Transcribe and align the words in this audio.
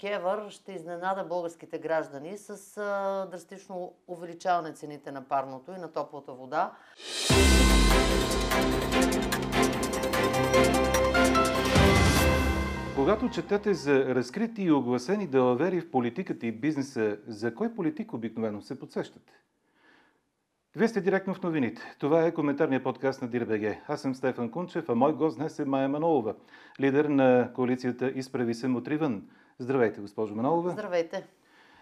Кевър 0.00 0.50
ще 0.50 0.72
изненада 0.72 1.24
българските 1.24 1.78
граждани 1.78 2.38
с 2.38 2.76
а, 2.76 3.26
драстично 3.30 3.92
увеличаване 4.08 4.72
цените 4.72 5.12
на 5.12 5.28
парното 5.28 5.72
и 5.72 5.78
на 5.78 5.92
топлата 5.92 6.32
вода. 6.32 6.72
Когато 12.96 13.30
четете 13.30 13.74
за 13.74 14.14
разкрити 14.14 14.62
и 14.62 14.72
огласени 14.72 15.26
далавери 15.26 15.80
в 15.80 15.90
политиката 15.90 16.46
и 16.46 16.52
бизнеса, 16.52 17.18
за 17.26 17.54
кой 17.54 17.74
политик 17.74 18.12
обикновено 18.12 18.62
се 18.62 18.78
подсещате? 18.78 19.32
Вие 20.76 20.88
сте 20.88 21.00
директно 21.00 21.34
в 21.34 21.42
новините. 21.42 21.82
Това 21.98 22.26
е 22.26 22.34
коментарният 22.34 22.84
подкаст 22.84 23.22
на 23.22 23.28
ДИРБГ. 23.28 23.76
Аз 23.88 24.00
съм 24.00 24.14
Стефан 24.14 24.50
Кунчев, 24.50 24.88
а 24.88 24.94
мой 24.94 25.12
гост 25.12 25.38
днес 25.38 25.58
е 25.58 25.64
Майя 25.64 25.88
Манолова, 25.88 26.34
лидер 26.80 27.04
на 27.04 27.50
коалицията 27.54 28.12
Изправи 28.14 28.54
се 28.54 28.68
Мутривън. 28.68 29.22
Здравейте, 29.58 30.00
госпожо 30.00 30.34
Манолова. 30.34 30.70
Здравейте. 30.70 31.26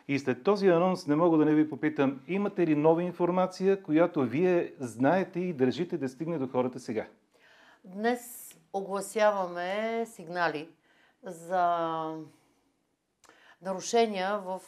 И 0.09 0.19
след 0.19 0.45
този 0.45 0.69
анонс 0.69 1.07
не 1.07 1.17
мога 1.17 1.39
да 1.39 1.45
не 1.45 1.55
ви 1.55 1.71
попитам, 1.71 2.21
имате 2.29 2.67
ли 2.67 2.75
нова 2.75 3.03
информация, 3.03 3.83
която 3.83 4.23
вие 4.23 4.75
знаете 4.81 5.41
и 5.41 5.53
държите 5.53 5.99
да 5.99 6.09
стигне 6.09 6.39
до 6.39 6.47
хората 6.47 6.81
сега? 6.81 7.07
Днес 7.85 8.55
огласяваме 8.73 10.07
сигнали 10.07 10.69
за 11.23 11.67
нарушения 13.63 14.39
в 14.39 14.61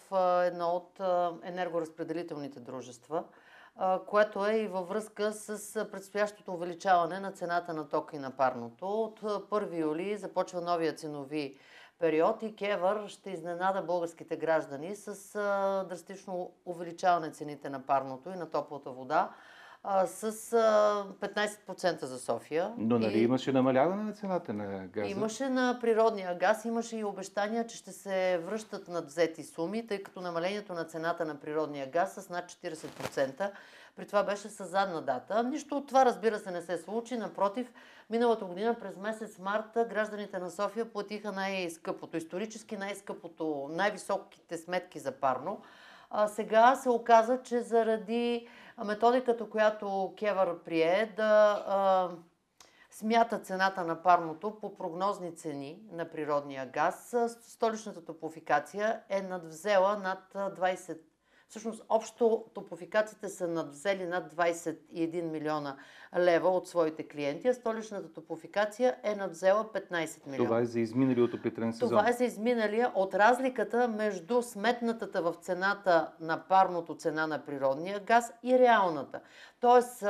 едно 0.47 0.67
от 0.67 1.01
енергоразпределителните 1.43 2.61
дружества, 2.61 3.25
което 4.07 4.47
е 4.47 4.57
и 4.57 4.69
във 4.69 4.89
връзка 4.89 5.33
с 5.33 5.89
предстоящото 5.93 6.53
увеличаване 6.53 7.21
на 7.21 7.33
цената 7.33 7.75
на 7.75 7.89
тока 7.89 8.17
и 8.17 8.19
на 8.19 8.31
парното. 8.31 8.87
От 8.87 9.21
1 9.21 9.81
юли 9.81 10.17
започва 10.17 10.61
новия 10.61 10.95
ценови 10.95 11.59
период 11.99 12.43
и 12.43 12.57
Кевър 12.57 13.09
ще 13.09 13.31
изненада 13.31 13.83
българските 13.83 14.37
граждани 14.37 14.97
с 14.97 15.33
драстично 15.89 16.51
увеличаване 16.67 17.31
цените 17.31 17.71
на 17.71 17.87
парното 17.87 18.31
и 18.31 18.37
на 18.37 18.51
топлата 18.51 18.91
вода 18.91 19.31
с 20.07 20.53
а, 20.53 21.05
15% 21.21 22.05
за 22.05 22.19
София. 22.19 22.75
Но 22.79 22.99
нали 22.99 23.19
и... 23.19 23.23
имаше 23.23 23.53
намаляване 23.53 24.03
на 24.03 24.13
цената 24.13 24.53
на 24.53 24.87
газа? 24.87 25.11
Имаше 25.11 25.49
на 25.49 25.79
природния 25.81 26.39
газ, 26.39 26.65
имаше 26.65 26.97
и 26.97 27.05
обещания, 27.05 27.67
че 27.67 27.77
ще 27.77 27.93
се 27.93 28.41
връщат 28.47 28.89
над 28.89 29.07
взети 29.07 29.45
суми, 29.45 29.87
тъй 29.87 30.03
като 30.03 30.21
намалението 30.21 30.73
на 30.73 30.85
цената 30.85 31.25
на 31.25 31.35
природния 31.41 31.91
газ 31.91 32.15
с 32.15 32.29
над 32.29 32.45
40%. 32.45 33.51
При 33.97 34.07
това 34.07 34.23
беше 34.23 34.49
с 34.49 34.65
задна 34.65 35.03
дата. 35.03 35.43
Нищо 35.43 35.77
от 35.77 35.89
това, 35.89 36.05
разбира 36.05 36.39
се, 36.39 36.51
не 36.51 36.63
се 36.63 36.79
случи. 36.79 37.17
Напротив, 37.17 37.73
миналата 38.11 38.45
година 38.45 38.77
през 38.81 38.97
месец 38.97 39.39
марта 39.39 39.85
гражданите 39.85 40.39
на 40.39 40.51
София 40.51 40.93
платиха 40.93 41.33
най-скъпото, 41.33 42.17
исторически 42.17 42.77
най-скъпото, 42.77 43.69
най-високите 43.71 44.59
сметки 44.59 44.99
за 44.99 45.13
парно. 45.13 45.63
А 46.11 46.29
сега 46.29 46.77
се 46.77 46.89
оказа, 46.89 47.43
че 47.43 47.61
заради 47.61 48.49
методиката, 48.85 49.51
която 49.51 50.15
Кевър 50.19 50.59
прие 50.63 51.13
да 51.17 51.65
а, 51.67 52.09
смята 52.91 53.39
цената 53.39 53.85
на 53.85 54.03
парното 54.03 54.61
по 54.61 54.77
прогнозни 54.77 55.37
цени 55.37 55.81
на 55.93 56.11
природния 56.11 56.67
газ, 56.67 57.15
столичната 57.43 58.05
топофикация 58.05 59.01
е 59.09 59.23
надвзела 59.23 59.97
над 59.97 60.19
20 60.35 60.99
Всъщност, 61.49 61.83
общо 61.89 62.45
топофикациите 62.55 63.29
са 63.29 63.49
надвзели 63.49 64.07
над 64.07 64.33
21 64.33 65.23
милиона 65.23 65.77
лева 66.19 66.49
от 66.49 66.69
своите 66.69 67.09
клиенти, 67.09 67.49
а 67.49 67.55
столичната 67.55 68.13
топофикация 68.13 68.97
е 69.03 69.15
надвзела 69.15 69.65
15 69.65 70.27
милиона. 70.27 70.45
Това 70.45 70.61
е 70.61 70.65
за 70.65 70.81
изминалия 70.81 71.25
отоплителен 71.25 71.73
сезон. 71.73 71.89
Това 71.89 72.09
е 72.09 72.13
за 72.13 72.25
изминалия 72.25 72.93
от 72.95 73.15
разликата 73.15 73.89
между 73.89 74.43
сметнатата 74.43 75.23
в 75.23 75.35
цената 75.41 76.13
на 76.21 76.49
парното 76.49 76.95
цена 76.95 77.27
на 77.27 77.45
природния 77.45 78.01
газ 78.01 78.33
и 78.43 78.59
реалната. 78.59 79.21
Тоест, 79.61 80.05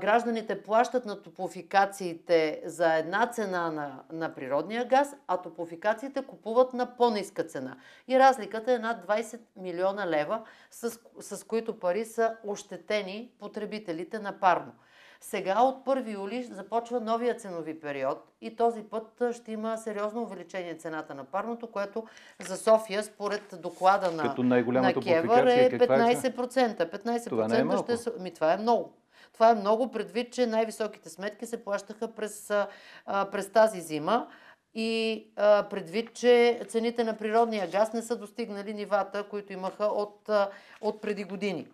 гражданите 0.00 0.62
плащат 0.62 1.06
на 1.06 1.22
топофикациите 1.22 2.62
за 2.64 2.94
една 2.94 3.26
цена 3.26 3.70
на, 3.70 4.02
на 4.12 4.34
природния 4.34 4.84
газ, 4.84 5.16
а 5.26 5.36
топофикациите 5.36 6.22
купуват 6.22 6.72
на 6.72 6.96
по-ниска 6.96 7.44
цена. 7.44 7.76
И 8.08 8.18
разликата 8.18 8.72
е 8.72 8.78
над 8.78 9.06
20 9.06 9.40
милиона 9.56 10.06
лева, 10.06 10.42
с, 10.70 10.98
с 11.20 11.44
които 11.44 11.78
пари 11.78 12.04
са 12.04 12.36
ощетени 12.44 13.30
потребителите 13.40 14.18
на 14.18 14.40
парно. 14.40 14.72
Сега 15.20 15.62
от 15.62 15.84
1 15.84 16.12
юли 16.12 16.42
започва 16.42 17.00
новия 17.00 17.34
ценови 17.36 17.80
период 17.80 18.32
и 18.40 18.56
този 18.56 18.82
път 18.82 19.22
ще 19.32 19.52
има 19.52 19.78
сериозно 19.78 20.22
увеличение 20.22 20.74
цената 20.74 21.14
на 21.14 21.24
парното, 21.24 21.66
което 21.66 22.04
за 22.40 22.56
София 22.56 23.02
според 23.02 23.54
доклада 23.62 24.10
на, 24.10 24.34
на 24.80 24.94
Кевър 24.94 25.46
е 25.46 25.70
15%. 25.70 26.80
Е 26.80 26.90
15% 26.90 27.28
това 27.28 27.48
не 27.48 27.58
е 27.58 27.96
ще 27.96 28.10
Ми, 28.20 28.34
това 28.34 28.52
е 28.52 28.56
много. 28.56 28.92
Това 29.32 29.50
е 29.50 29.54
много 29.54 29.90
предвид, 29.90 30.32
че 30.32 30.46
най-високите 30.46 31.08
сметки 31.08 31.46
се 31.46 31.64
плащаха 31.64 32.14
през, 32.14 32.52
през 33.06 33.52
тази 33.52 33.80
зима 33.80 34.28
и 34.74 35.24
предвид, 35.70 36.14
че 36.14 36.60
цените 36.68 37.04
на 37.04 37.16
природния 37.16 37.70
газ 37.70 37.92
не 37.92 38.02
са 38.02 38.16
достигнали 38.16 38.74
нивата, 38.74 39.28
които 39.28 39.52
имаха 39.52 39.84
от, 39.84 40.30
от 40.80 41.00
преди 41.00 41.24
години. 41.24 41.68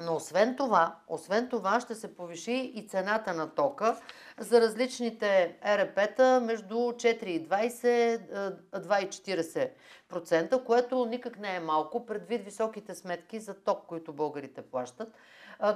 Но 0.00 0.16
освен 0.16 0.56
това, 0.56 0.96
освен 1.08 1.48
това 1.48 1.80
ще 1.80 1.94
се 1.94 2.16
повиши 2.16 2.72
и 2.74 2.88
цената 2.88 3.34
на 3.34 3.54
тока 3.54 4.00
за 4.38 4.60
различните 4.60 5.56
ЕРП-та 5.64 6.40
между 6.40 6.74
4,20 6.74 8.56
2,40%, 8.74 10.64
което 10.64 11.06
никак 11.06 11.38
не 11.38 11.56
е 11.56 11.60
малко, 11.60 12.06
предвид 12.06 12.44
високите 12.44 12.94
сметки 12.94 13.40
за 13.40 13.54
ток, 13.54 13.86
които 13.86 14.12
българите 14.12 14.62
плащат. 14.62 15.08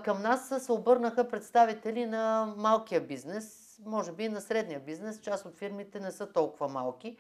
Към 0.05 0.23
нас 0.23 0.65
се 0.65 0.73
обърнаха 0.73 1.29
представители 1.29 2.07
на 2.07 2.55
малкия 2.57 3.01
бизнес, 3.01 3.65
може 3.87 4.13
би 4.13 4.25
и 4.25 4.29
на 4.29 4.41
средния 4.41 4.81
бизнес. 4.81 5.21
Част 5.21 5.47
от 5.47 5.57
фирмите 5.57 6.01
не 6.01 6.11
са 6.11 6.33
толкова 6.33 6.69
малки, 6.69 7.17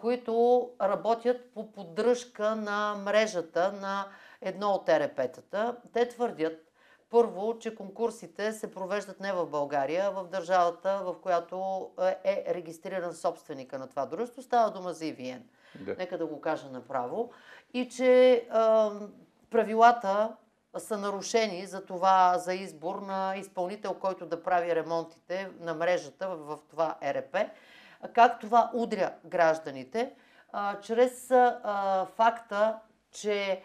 които 0.00 0.70
работят 0.82 1.50
по 1.54 1.72
поддръжка 1.72 2.56
на 2.56 2.94
мрежата 3.04 3.72
на 3.72 4.06
едно 4.40 4.70
от 4.70 4.88
ЕРП-тата. 4.88 5.76
Те 5.92 6.08
твърдят, 6.08 6.72
първо, 7.10 7.58
че 7.58 7.74
конкурсите 7.74 8.52
се 8.52 8.70
провеждат 8.70 9.20
не 9.20 9.32
в 9.32 9.46
България, 9.46 10.04
а 10.06 10.10
в 10.10 10.28
държавата, 10.28 11.00
в 11.04 11.14
която 11.22 11.90
е 12.24 12.44
регистриран 12.48 13.14
собственика 13.14 13.78
на 13.78 13.88
това 13.88 14.06
дружество. 14.06 14.42
Става 14.42 14.70
дума 14.70 14.92
за 14.92 15.06
ИВН. 15.06 15.42
Да. 15.80 15.94
Нека 15.98 16.18
да 16.18 16.26
го 16.26 16.40
кажа 16.40 16.68
направо. 16.68 17.30
И 17.74 17.88
че 17.88 18.32
е, 18.32 18.48
правилата 19.50 20.36
са 20.78 20.98
нарушени 20.98 21.66
за 21.66 21.84
това, 21.84 22.38
за 22.38 22.54
избор 22.54 22.96
на 22.96 23.34
изпълнител, 23.36 23.94
който 23.94 24.26
да 24.26 24.42
прави 24.42 24.74
ремонтите 24.74 25.50
на 25.60 25.74
мрежата 25.74 26.28
в, 26.28 26.58
това 26.70 26.96
ЕРП. 27.00 27.36
Как 28.12 28.40
това 28.40 28.70
удря 28.74 29.12
гражданите? 29.24 30.12
Чрез 30.82 31.32
факта, 32.16 32.78
че 33.12 33.62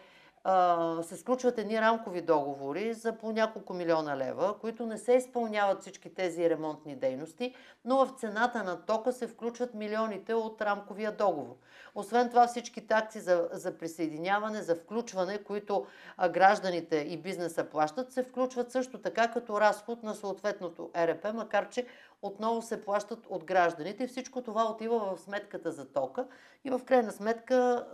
се 1.02 1.16
сключват 1.16 1.58
едни 1.58 1.80
рамкови 1.80 2.20
договори 2.20 2.94
за 2.94 3.12
по 3.12 3.32
няколко 3.32 3.74
милиона 3.74 4.16
лева, 4.16 4.58
които 4.60 4.86
не 4.86 4.98
се 4.98 5.12
изпълняват 5.12 5.80
всички 5.80 6.14
тези 6.14 6.50
ремонтни 6.50 6.96
дейности, 6.96 7.54
но 7.84 8.06
в 8.06 8.18
цената 8.18 8.64
на 8.64 8.86
тока 8.86 9.12
се 9.12 9.26
включват 9.26 9.74
милионите 9.74 10.34
от 10.34 10.62
рамковия 10.62 11.12
договор. 11.12 11.56
Освен 11.94 12.28
това 12.28 12.46
всички 12.46 12.86
такси 12.86 13.20
за, 13.20 13.48
за 13.52 13.78
присъединяване, 13.78 14.62
за 14.62 14.74
включване, 14.74 15.38
които 15.38 15.86
а, 16.16 16.28
гражданите 16.28 16.96
и 16.96 17.16
бизнеса 17.16 17.64
плащат, 17.64 18.12
се 18.12 18.22
включват 18.22 18.72
също 18.72 18.98
така 18.98 19.30
като 19.30 19.60
разход 19.60 20.02
на 20.02 20.14
съответното 20.14 20.90
ЕРП, 20.94 21.26
макар 21.34 21.68
че 21.68 21.86
отново 22.22 22.62
се 22.62 22.84
плащат 22.84 23.26
от 23.28 23.44
гражданите 23.44 24.04
и 24.04 24.06
всичко 24.06 24.42
това 24.42 24.70
отива 24.70 24.98
в 24.98 25.20
сметката 25.20 25.72
за 25.72 25.92
тока 25.92 26.26
и 26.64 26.70
в 26.70 26.80
крайна 26.84 27.12
сметка 27.12 27.86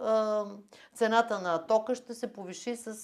цената 0.94 1.40
на 1.40 1.66
тока 1.66 1.94
ще 1.94 2.14
се 2.14 2.32
повиши 2.32 2.76
с, 2.76 2.94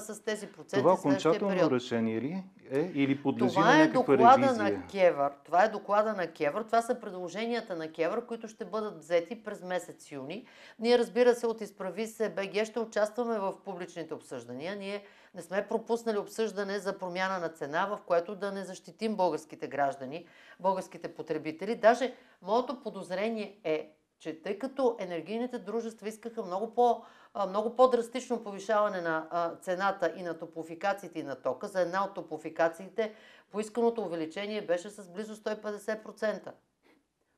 с 0.00 0.24
тези 0.24 0.46
проценти 0.46 0.82
Това 0.82 0.92
окончателно 0.92 1.70
решение 1.70 2.20
ли 2.20 2.44
е 2.70 2.92
или 2.94 3.22
подлежи 3.22 3.54
това 3.54 3.74
на 3.74 3.82
е 3.82 3.88
доклада 3.88 4.46
ревизия? 4.46 4.64
на 4.64 4.86
Кевър. 4.86 5.32
Това 5.44 5.64
е 5.64 5.68
доклада 5.68 6.12
на 6.12 6.26
Кевър. 6.26 6.62
Това 6.62 6.82
са 6.82 7.00
предложенията 7.00 7.76
на 7.76 7.92
Кевър, 7.92 8.26
които 8.26 8.48
ще 8.48 8.64
бъдат 8.64 8.98
взети 8.98 9.42
през 9.42 9.62
месец 9.62 10.12
юни. 10.12 10.46
Ние, 10.78 10.98
разбира 10.98 11.34
се, 11.34 11.46
от 11.46 11.60
Изправи 11.60 12.06
се 12.06 12.28
БГ 12.28 12.64
ще 12.64 12.80
участваме 12.80 13.38
в 13.38 13.54
публичните 13.64 14.14
обсъждания. 14.14 14.76
Ние 14.76 15.02
не 15.38 15.42
сме 15.42 15.68
пропуснали 15.68 16.18
обсъждане 16.18 16.78
за 16.78 16.98
промяна 16.98 17.38
на 17.38 17.48
цена, 17.48 17.86
в 17.86 18.00
което 18.06 18.34
да 18.34 18.52
не 18.52 18.64
защитим 18.64 19.16
българските 19.16 19.68
граждани, 19.68 20.26
българските 20.60 21.14
потребители. 21.14 21.76
Даже 21.76 22.14
моето 22.42 22.82
подозрение 22.82 23.60
е, 23.64 23.92
че 24.18 24.42
тъй 24.42 24.58
като 24.58 24.96
енергийните 24.98 25.58
дружества 25.58 26.08
искаха 26.08 26.42
много 26.42 26.74
по- 26.74 27.02
много 27.48 27.76
по-драстично 27.76 28.42
повишаване 28.42 29.00
на 29.00 29.56
цената 29.62 30.12
и 30.16 30.22
на 30.22 30.38
топофикациите 30.38 31.18
и 31.18 31.22
на 31.22 31.42
тока. 31.42 31.68
За 31.68 31.80
една 31.80 32.04
от 32.04 32.14
топофикациите 32.14 33.14
поисканото 33.50 34.02
увеличение 34.02 34.66
беше 34.66 34.90
с 34.90 35.08
близо 35.08 35.36
150%. 35.36 36.52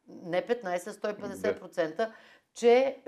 Не 0.08 0.46
15, 0.46 0.78
150%, 0.78 2.12
че 2.54 3.02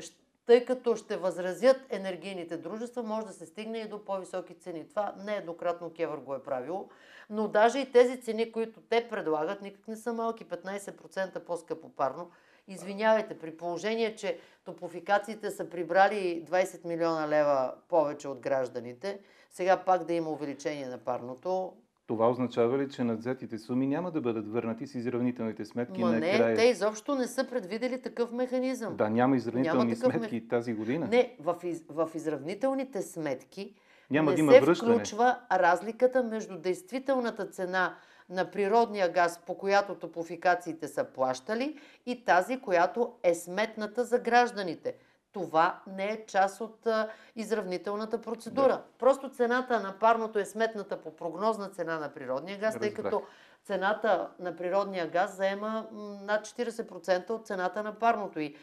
тъй 0.53 0.65
като 0.65 0.97
ще 0.97 1.17
възразят 1.17 1.77
енергийните 1.91 2.57
дружества, 2.57 3.03
може 3.03 3.27
да 3.27 3.33
се 3.33 3.47
стигне 3.47 3.79
и 3.79 3.89
до 3.89 4.05
по-високи 4.05 4.55
цени. 4.55 4.89
Това 4.89 5.15
нееднократно 5.19 5.93
Кевър 5.93 6.19
го 6.19 6.35
е 6.35 6.43
правило, 6.43 6.89
но 7.31 7.49
даже 7.49 7.79
и 7.79 7.93
тези 7.93 8.21
цени, 8.21 8.53
които 8.53 8.81
те 8.81 9.09
предлагат, 9.09 9.63
никак 9.63 9.89
не 9.89 9.97
са 9.97 10.13
малки, 10.13 10.45
15% 10.45 11.39
по-скъпо 11.39 11.89
парно. 11.89 12.31
Извинявайте, 12.69 13.39
при 13.39 13.57
положение, 13.57 14.17
че 14.17 14.39
топофикациите 14.65 15.51
са 15.51 15.71
прибрали 15.71 16.45
20 16.51 16.85
милиона 16.85 17.29
лева 17.29 17.75
повече 17.89 18.29
от 18.29 18.41
гражданите, 18.41 19.21
сега 19.51 19.77
пак 19.85 20.05
да 20.05 20.13
има 20.13 20.31
увеличение 20.31 20.87
на 20.87 20.99
парното, 20.99 21.73
това 22.13 22.31
означава 22.31 22.79
ли, 22.79 22.91
че 22.91 23.05
надзетите 23.05 23.59
суми 23.59 23.87
няма 23.87 24.11
да 24.11 24.21
бъдат 24.21 24.53
върнати 24.53 24.87
с 24.87 24.95
изравнителните 24.95 25.65
сметки 25.65 26.01
Ма 26.01 26.13
на 26.13 26.19
не, 26.19 26.39
края? 26.39 26.57
те 26.57 26.63
изобщо 26.63 27.15
не 27.15 27.27
са 27.27 27.45
предвидели 27.45 28.03
такъв 28.03 28.33
механизъм. 28.33 28.97
Да, 28.97 29.11
няма 29.11 29.37
изравнителни 29.37 29.85
Няма 29.85 29.97
сметки 29.97 30.49
тази 30.49 30.73
година. 30.73 31.09
Не, 31.11 31.37
в, 31.41 31.57
из, 31.63 31.85
в 31.89 32.11
изравнителните 32.15 33.03
сметки 33.03 33.75
няма 34.11 34.31
не 34.31 34.35
да 34.35 34.41
има 34.41 34.53
се 34.53 34.61
връщане. 34.61 34.95
включва 34.95 35.39
разликата 35.53 36.23
между 36.23 36.59
действителната 36.59 37.47
цена 37.47 37.95
на 38.31 38.51
природния 38.51 39.13
газ, 39.13 39.41
по 39.47 39.59
която 39.59 39.95
топофикациите 39.95 40.89
са 40.89 41.05
плащали, 41.05 41.79
и 42.07 42.25
тази, 42.25 42.61
която 42.61 43.13
е 43.23 43.35
сметната 43.35 44.05
за 44.05 44.19
гражданите. 44.19 44.95
Това 45.33 45.81
не 45.87 46.05
е 46.05 46.27
част 46.27 46.61
от 46.61 46.87
а, 46.87 47.09
изравнителната 47.37 48.21
процедура. 48.21 48.69
Да. 48.69 48.83
Просто 48.99 49.31
цената 49.31 49.81
на 49.81 49.99
парното 49.99 50.39
е 50.39 50.45
сметната 50.45 51.03
по 51.03 51.17
прогнозна 51.17 51.69
цена 51.69 51.99
на 51.99 52.15
природния 52.15 52.59
газ, 52.59 52.79
тъй 52.79 52.89
Разбрах. 52.89 53.05
като 53.05 53.23
цената 53.65 54.29
на 54.39 54.57
природния 54.57 55.11
газ 55.11 55.37
заема 55.37 55.87
над 56.23 56.47
40% 56.47 57.31
от 57.31 57.47
цената 57.47 57.83
на 57.83 57.99
парното. 57.99 58.41
И 58.41 58.57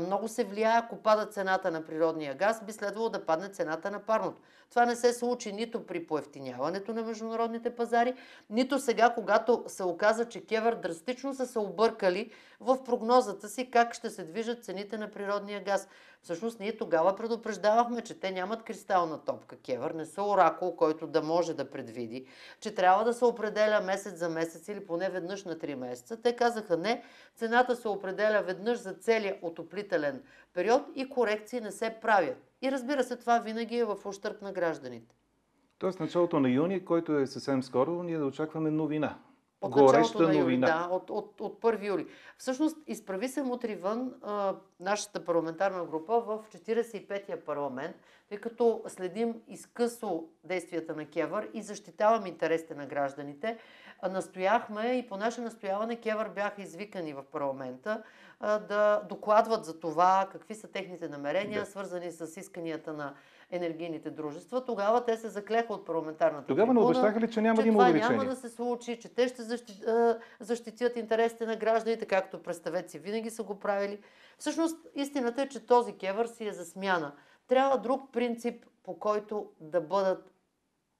много 0.00 0.28
се 0.28 0.44
влияе, 0.44 0.78
ако 0.78 0.96
пада 0.96 1.26
цената 1.26 1.70
на 1.70 1.84
природния 1.84 2.34
газ, 2.34 2.64
би 2.64 2.72
следвало 2.72 3.08
да 3.08 3.26
падне 3.26 3.48
цената 3.48 3.90
на 3.90 3.98
парното. 3.98 4.40
Това 4.70 4.86
не 4.86 4.96
се 4.96 5.12
случи 5.12 5.52
нито 5.52 5.86
при 5.86 6.06
поевтиняването 6.06 6.94
на 6.94 7.02
международните 7.02 7.76
пазари, 7.76 8.14
нито 8.50 8.78
сега, 8.78 9.10
когато 9.14 9.64
се 9.66 9.84
оказа, 9.84 10.24
че 10.24 10.46
Кевър 10.46 10.74
драстично 10.74 11.34
са 11.34 11.46
се 11.46 11.58
объркали 11.58 12.30
в 12.60 12.84
прогнозата 12.84 13.48
си 13.48 13.70
как 13.70 13.94
ще 13.94 14.10
се 14.10 14.24
движат 14.24 14.64
цените 14.64 14.98
на 14.98 15.10
природния 15.10 15.64
газ. 15.64 15.88
Всъщност 16.22 16.60
ние 16.60 16.76
тогава 16.76 17.16
предупреждавахме, 17.16 18.00
че 18.00 18.20
те 18.20 18.30
нямат 18.30 18.62
кристална 18.62 19.24
топка 19.24 19.56
Кевър, 19.56 19.90
не 19.90 20.04
са 20.04 20.22
оракул, 20.22 20.76
който 20.76 21.06
да 21.06 21.22
може 21.22 21.54
да 21.54 21.70
предвиди, 21.70 22.26
че 22.60 22.74
трябва 22.74 23.04
да 23.04 23.12
се 23.12 23.24
определя 23.24 23.80
месец 23.80 24.14
за 24.14 24.28
месец 24.28 24.68
или 24.68 24.86
поне 24.86 25.08
веднъж 25.08 25.44
на 25.44 25.56
3 25.56 25.74
месеца. 25.74 26.22
Те 26.22 26.36
казаха 26.36 26.76
не, 26.76 27.04
цената 27.36 27.76
се 27.76 27.88
определя 27.88 28.42
веднъж 28.42 28.78
за 28.78 28.92
целия 28.92 29.38
отоплителен 29.74 30.22
период 30.54 30.82
и 30.94 31.08
корекции 31.08 31.60
не 31.60 31.70
се 31.70 31.96
правят. 32.02 32.36
И 32.62 32.72
разбира 32.72 33.04
се, 33.04 33.16
това 33.16 33.38
винаги 33.38 33.76
е 33.76 33.84
в 33.84 33.96
ущърп 34.06 34.42
на 34.42 34.52
гражданите. 34.52 35.14
Тоест 35.78 36.00
началото 36.00 36.40
на 36.40 36.50
юни, 36.50 36.84
който 36.84 37.18
е 37.18 37.26
съвсем 37.26 37.62
скоро, 37.62 38.02
ние 38.02 38.18
да 38.18 38.26
очакваме 38.26 38.70
новина. 38.70 39.18
От 39.64 39.72
Гореща 39.72 40.22
на 40.22 40.28
юли, 40.28 40.38
новина. 40.38 40.66
да, 40.66 40.94
от, 40.94 41.10
от, 41.10 41.40
от 41.40 41.60
1 41.60 41.86
юли. 41.86 42.06
Всъщност, 42.38 42.76
изправи 42.86 43.28
се 43.28 43.42
мутри 43.42 43.74
вън 43.76 44.14
а, 44.22 44.54
нашата 44.80 45.24
парламентарна 45.24 45.84
група 45.84 46.20
в 46.20 46.38
45-я 46.54 47.44
парламент, 47.44 47.96
тъй 48.28 48.38
като 48.38 48.82
следим 48.88 49.34
изкъсо 49.48 50.24
действията 50.44 50.94
на 50.94 51.06
Кевър 51.06 51.48
и 51.54 51.62
защитавам 51.62 52.26
интересите 52.26 52.74
на 52.74 52.86
гражданите. 52.86 53.58
А, 54.00 54.08
настояхме 54.08 54.92
и 54.92 55.06
по 55.08 55.16
наше 55.16 55.40
настояване 55.40 55.96
Кевър 55.96 56.28
бяха 56.28 56.62
извикани 56.62 57.12
в 57.12 57.22
парламента 57.32 58.02
а, 58.40 58.58
да 58.58 59.02
докладват 59.08 59.64
за 59.64 59.80
това 59.80 60.28
какви 60.32 60.54
са 60.54 60.68
техните 60.68 61.08
намерения, 61.08 61.60
Да. 61.60 61.66
свързани 61.66 62.12
с 62.12 62.40
исканията 62.40 62.92
на 62.92 63.14
енергийните 63.50 64.10
дружества. 64.10 64.64
Тогава 64.64 65.04
те 65.04 65.16
се 65.16 65.28
заклеха 65.28 65.72
от 65.72 65.86
парламентарната 65.86 66.46
Тогава 66.46 66.66
не 66.66 66.78
трибуна 66.80 66.86
обещаха 66.86 67.20
ли, 67.20 67.30
че 67.30 67.40
няма 67.40 67.62
да 67.62 67.68
има 67.68 67.78
това 67.78 67.88
увеличение? 67.88 68.16
няма 68.16 68.30
да 68.30 68.36
се 68.36 68.48
случи, 68.48 68.98
че 69.00 69.08
те 69.08 69.28
ще 69.28 69.42
защи- 69.42 69.86
а, 69.88 70.18
защитят 70.40 70.96
интересите 70.96 71.46
на 71.46 71.56
гражданите, 71.56 72.06
както 72.06 72.42
представеци 72.42 72.98
винаги 72.98 73.30
са 73.30 73.42
го 73.42 73.58
правили. 73.58 73.98
Всъщност, 74.38 74.86
истината 74.94 75.42
е, 75.42 75.48
че 75.48 75.66
този 75.66 75.92
кевър 75.92 76.26
си 76.26 76.46
е 76.46 76.52
за 76.52 76.64
смяна. 76.64 77.12
Трябва 77.48 77.78
друг 77.78 78.12
принцип, 78.12 78.66
по 78.82 78.98
който 78.98 79.46
да 79.60 79.80
бъдат 79.80 80.33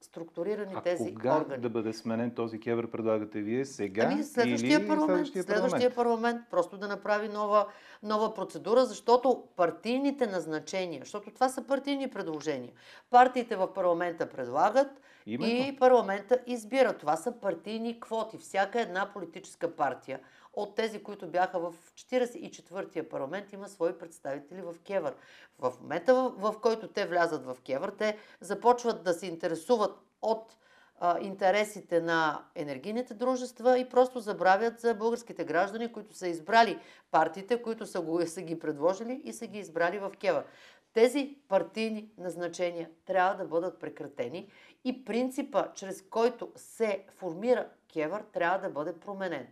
структурирани 0.05 0.73
А 0.77 0.83
тези 0.83 1.15
кога 1.15 1.37
органи. 1.37 1.63
да 1.63 1.69
бъде 1.71 1.93
сменен 1.93 2.31
този 2.31 2.61
кевър, 2.61 2.91
предлагате 2.91 3.41
вие? 3.41 3.65
Сега 3.65 4.09
Ами 4.13 4.25
следващия 4.25 4.79
или 4.79 4.89
парламент, 4.89 5.27
следващия 5.27 5.43
следващия 5.43 5.95
парламент 5.95 6.41
просто 6.51 6.79
да 6.79 6.89
направи 6.89 7.29
нова, 7.29 7.67
нова 8.03 8.35
процедура, 8.35 8.85
защото 8.85 9.45
партийните 9.57 10.27
назначения, 10.27 11.01
защото 11.01 11.31
това 11.31 11.49
са 11.49 11.67
партийни 11.67 12.11
предложения. 12.11 12.73
Партиите 13.11 13.57
в 13.57 13.75
парламента 13.75 14.29
предлагат 14.29 15.01
Именно. 15.27 15.53
и 15.53 15.77
парламента 15.77 16.39
избира. 16.47 16.93
Това 16.93 17.17
са 17.17 17.33
партийни 17.33 18.01
квоти. 18.01 18.39
Всяка 18.39 18.81
една 18.81 19.11
политическа 19.13 19.77
партия 19.77 20.21
от 20.57 20.75
тези, 20.75 21.03
които 21.03 21.27
бяха 21.27 21.59
в 21.59 21.75
44-я 21.95 23.09
парламент, 23.09 23.53
има 23.53 23.69
свои 23.69 23.99
представители 23.99 24.63
в 24.63 24.75
Кевър. 24.87 25.15
В 25.59 25.73
момента, 25.81 26.15
в, 26.15 26.53
в 26.53 26.61
който 26.61 26.89
те 26.89 27.07
влязат 27.07 27.45
в 27.45 27.57
Кевър, 27.67 27.93
те 27.99 28.19
започват 28.41 29.05
да 29.05 29.15
се 29.15 29.27
интересуват 29.27 29.99
от 30.23 30.57
а, 31.01 31.21
интересите 31.21 32.01
на 32.01 32.45
енергийните 32.55 33.15
дружества 33.15 33.79
и 33.79 33.89
просто 33.89 34.21
забравят 34.21 34.81
за 34.81 34.95
българските 34.95 35.45
граждани, 35.45 35.93
които 35.93 36.15
са 36.15 36.29
избрали 36.29 36.79
партиите, 37.11 37.63
които 37.63 37.87
са, 37.87 38.01
го, 38.01 38.27
са 38.27 38.43
ги 38.43 38.59
предложили 38.59 39.21
и 39.25 39.33
са 39.33 39.47
ги 39.47 39.59
избрали 39.59 39.99
в 39.99 40.13
Кевър. 40.21 40.45
Тези 40.93 41.37
партийни 41.49 42.11
назначения 42.19 42.91
трябва 43.07 43.35
да 43.35 43.45
бъдат 43.45 43.81
прекратени 43.81 44.51
и 44.85 45.05
принципа, 45.05 45.73
чрез 45.75 46.03
който 46.03 46.53
се 46.57 47.07
формира 47.17 47.69
Кевър, 47.93 48.25
трябва 48.33 48.59
да 48.59 48.71
бъде 48.71 49.01
променен. 49.01 49.47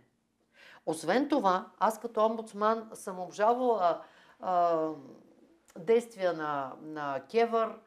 Освен 0.85 1.29
това, 1.29 1.71
аз 1.79 1.99
като 1.99 2.25
омбудсман 2.25 2.89
съм 2.93 3.19
обжалвала 3.19 4.01
а, 4.39 4.89
действия 5.77 6.33
на, 6.33 6.73
на 6.81 7.21
Кевър, 7.21 7.79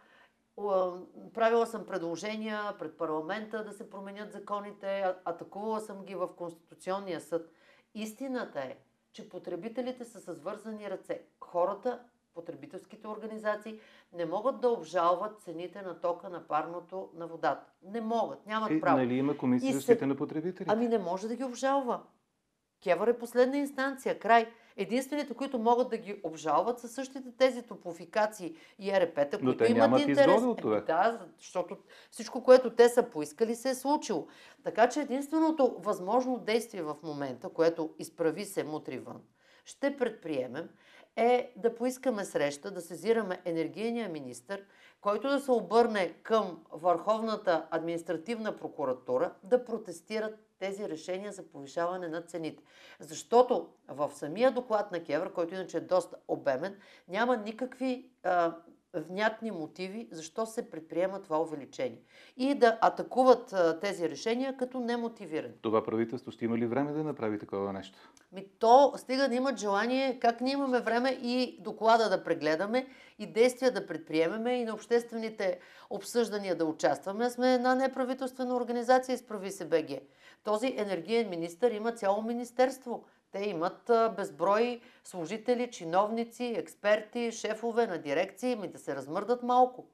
правила 1.35 1.67
съм 1.67 1.87
предложения 1.87 2.77
пред 2.79 2.97
парламента 2.97 3.65
да 3.65 3.73
се 3.73 3.91
променят 3.91 4.33
законите, 4.33 4.87
а- 4.89 5.17
атакувала 5.25 5.81
съм 5.81 6.05
ги 6.05 6.15
в 6.15 6.29
Конституционния 6.29 7.21
съд. 7.21 7.51
Истината 7.95 8.61
е, 8.61 8.77
че 9.13 9.29
потребителите 9.29 10.05
са 10.05 10.21
с 10.21 10.41
вързани 10.41 10.91
ръце. 10.91 11.23
Хората, 11.41 12.01
потребителските 12.35 13.09
организации 13.09 13.81
не 14.13 14.27
могат 14.27 14.61
да 14.61 14.69
обжалват 14.69 15.41
цените 15.41 15.83
на 15.83 16.01
тока, 16.01 16.29
на 16.29 16.41
парното, 16.41 17.11
на 17.15 17.27
водата. 17.27 17.67
Не 17.83 18.01
могат, 18.01 18.47
нямат 18.47 18.71
Е, 18.71 18.81
право. 18.81 18.97
нали 18.97 19.15
има 19.15 19.37
комисия 19.37 19.73
за 19.73 19.81
се- 19.81 19.87
защита 19.87 20.07
на 20.07 20.17
потребителите? 20.17 20.65
Ами 20.69 20.89
не 20.89 20.99
може 20.99 21.29
да 21.29 21.37
ги 21.37 21.45
обжалва. 21.45 22.01
Кевър 22.87 23.09
е 23.09 23.19
последна 23.19 23.57
инстанция, 23.57 24.19
край. 24.19 24.49
Единствените, 24.77 25.35
които 25.35 25.59
могат 25.59 25.91
да 25.91 25.97
ги 25.97 26.21
обжалват, 26.23 26.81
са 26.81 26.89
същите 26.89 27.29
тези 27.39 27.63
топофикации 27.63 28.55
и 28.79 28.91
ЕРП-та, 28.91 29.39
Но 29.43 29.51
които 29.51 29.65
имат 29.65 30.01
интерес. 30.01 30.43
от 30.43 30.59
това. 30.59 30.77
Еми 30.77 30.87
Да, 30.87 31.27
защото 31.39 31.77
всичко, 32.11 32.43
което 32.43 32.71
те 32.71 32.89
са 32.89 33.03
поискали, 33.03 33.55
се 33.55 33.71
е 33.71 33.75
случило. 33.75 34.27
Така 34.65 34.89
че 34.89 35.01
единственото 35.01 35.77
възможно 35.79 36.39
действие 36.39 36.83
в 36.83 36.97
момента, 37.03 37.49
което 37.49 37.91
изправи 37.99 38.45
се 38.45 38.65
мутри 38.65 38.99
вън, 38.99 39.23
ще 39.65 39.97
предприемем, 39.97 40.69
е 41.17 41.53
да 41.57 41.75
поискаме 41.75 42.25
среща, 42.25 42.71
да 42.71 42.81
сезираме 42.81 43.41
енергийния 43.45 44.09
министр, 44.09 44.59
който 45.01 45.29
да 45.29 45.41
се 45.41 45.51
обърне 45.51 46.13
към 46.23 46.65
Върховната 46.73 47.67
административна 47.71 48.57
прокуратура 48.57 49.33
да 49.43 49.65
протестират 49.65 50.46
тези 50.59 50.89
решения 50.89 51.33
за 51.33 51.43
повишаване 51.43 52.09
на 52.09 52.23
цените. 52.23 52.63
Защото 53.01 53.69
в 53.89 54.11
самия 54.15 54.51
доклад 54.51 54.93
на 54.93 55.05
Кевър, 55.05 55.33
който 55.33 55.55
иначе 55.55 55.77
е 55.77 55.81
доста 55.81 56.17
обемен, 56.29 56.77
няма 57.09 57.37
никакви 57.37 58.11
а, 58.23 58.57
внятни 59.01 59.51
мотиви 59.51 60.09
защо 60.11 60.47
се 60.47 60.71
предприема 60.71 61.23
това 61.23 61.41
увеличение. 61.41 62.01
И 62.37 62.55
да 62.55 62.79
атакуват 62.81 63.53
а, 63.53 63.81
тези 63.81 64.11
решения 64.11 64.57
като 64.57 64.81
немотивирани. 64.81 65.55
Това 65.63 65.85
правителство 65.85 66.31
ще 66.31 66.45
има 66.45 66.59
ли 66.59 66.67
време 66.67 66.93
да 66.93 67.05
направи 67.05 67.39
такова 67.39 67.73
нещо? 67.73 67.99
Ми 68.33 68.47
то 68.59 68.93
стига 68.97 69.29
да 69.29 69.35
имат 69.35 69.59
желание, 69.59 70.19
как 70.19 70.41
ние 70.41 70.53
имаме 70.53 70.81
време 70.81 71.11
и 71.11 71.59
доклада 71.61 72.09
да 72.09 72.25
прегледаме, 72.25 72.87
и 73.19 73.27
действия 73.27 73.71
да 73.71 73.87
предприемеме, 73.87 74.53
и 74.53 74.65
на 74.65 74.75
обществените 74.75 75.59
обсъждания 75.91 76.57
да 76.57 76.65
участваме. 76.65 77.31
Сме 77.31 77.55
една 77.55 77.75
неправителствена 77.75 78.57
организация, 78.57 79.15
изправи 79.15 79.51
се 79.51 79.65
БГ. 79.65 79.91
Този 80.45 80.75
енергиен 80.77 81.31
министр 81.31 81.71
има 81.71 81.93
цяло 81.93 82.23
министерство. 82.23 83.05
Те 83.33 83.45
имат 83.45 83.91
безброй 84.17 84.81
служители, 85.05 85.71
чиновници, 85.71 86.55
експерти, 86.57 87.33
шефове 87.33 87.87
на 87.87 87.99
дирекции, 87.99 88.57
ми 88.57 88.69
да 88.69 88.79
се 88.79 88.97
размърдат 88.97 89.43
малко. 89.43 89.87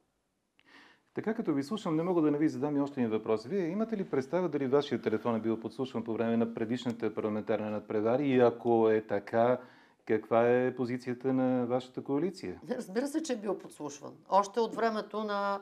Така 1.15 1.35
като 1.35 1.55
ви 1.55 1.63
слушам, 1.63 1.97
не 1.97 2.03
мога 2.03 2.23
да 2.23 2.31
не 2.31 2.39
ви 2.39 2.49
задам 2.49 2.77
и 2.77 2.81
още 2.81 3.01
един 3.01 3.11
въпрос. 3.11 3.45
Вие 3.45 3.67
имате 3.67 3.97
ли 3.97 4.11
представа 4.11 4.49
дали 4.49 4.67
вашия 4.67 5.03
телефон 5.03 5.37
е 5.37 5.41
бил 5.41 5.61
подслушван 5.61 6.05
по 6.05 6.13
време 6.13 6.37
на 6.37 6.55
предишната 6.55 7.15
парламентарна 7.15 7.71
надпревари 7.71 8.29
и 8.29 8.41
ако 8.41 8.91
е 8.91 9.07
така, 9.07 9.59
Каква 10.07 10.49
е 10.49 10.75
позицията 10.75 11.33
на 11.33 11.67
вашата 11.67 12.05
коалиция? 12.05 12.61
Разбира 12.71 13.07
се, 13.07 13.23
че 13.23 13.33
е 13.33 13.37
бил 13.37 13.59
подслушван. 13.59 14.13
Още 14.29 14.61
от 14.61 14.75
времето 14.75 15.25
на 15.25 15.61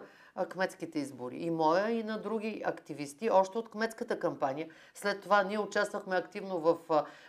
кметските 0.50 0.99
избори. 0.99 1.37
И 1.37 1.50
моя, 1.50 1.90
и 1.90 2.02
на 2.02 2.18
други 2.18 2.62
активисти, 2.64 3.30
още 3.30 3.58
от 3.58 3.68
кметската 3.68 4.18
кампания. 4.18 4.68
След 4.94 5.20
това 5.20 5.42
ние 5.42 5.58
участвахме 5.58 6.16
активно 6.16 6.58
в, 6.58 6.76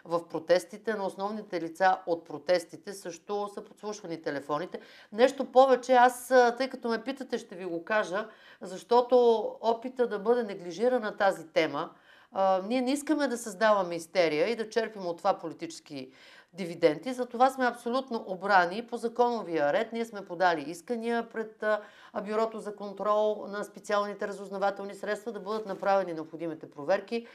в 0.06 0.28
протестите. 0.30 0.94
На 0.94 1.06
основните 1.06 1.62
лица 1.62 1.98
от 2.06 2.26
протестите 2.26 2.94
също 2.94 3.50
са 3.54 3.64
подслушвани 3.64 4.22
телефоните. 4.22 4.80
Нещо 5.12 5.46
повече, 5.46 5.94
аз, 5.94 6.28
тъй 6.58 6.70
като 6.70 6.90
ме 6.90 7.04
питате, 7.04 7.38
ще 7.38 7.56
ви 7.56 7.66
го 7.66 7.84
кажа, 7.84 8.28
защото 8.62 9.42
опита 9.62 10.08
да 10.08 10.20
бъде 10.20 10.44
неглижирана 10.44 11.18
тази 11.18 11.48
тема, 11.48 11.90
ние 12.64 12.82
не 12.82 12.92
искаме 12.92 13.28
да 13.28 13.38
създаваме 13.38 13.96
истерия 13.96 14.50
и 14.50 14.56
да 14.56 14.70
черпим 14.70 15.06
от 15.06 15.18
това 15.18 15.38
политически 15.38 16.12
дивиденти. 16.54 17.14
Затова 17.14 17.50
сме 17.50 17.66
абсолютно 17.66 18.24
обрани 18.28 18.88
по 18.88 18.98
законовия 18.98 19.74
ред. 19.74 19.94
Ние 19.94 20.06
сме 20.06 20.26
подали 20.26 20.62
искания 20.62 21.30
пред 21.30 21.64
Бюрото 22.24 22.60
за 22.60 22.76
контрол 22.76 23.46
на 23.48 23.64
специалните 23.64 24.28
разузнавателни 24.28 24.96
средства 24.96 25.32
да 25.32 25.40
бъдат 25.40 25.66
направени 25.66 26.14
необходимите 26.14 26.72
проверки. 26.72 27.28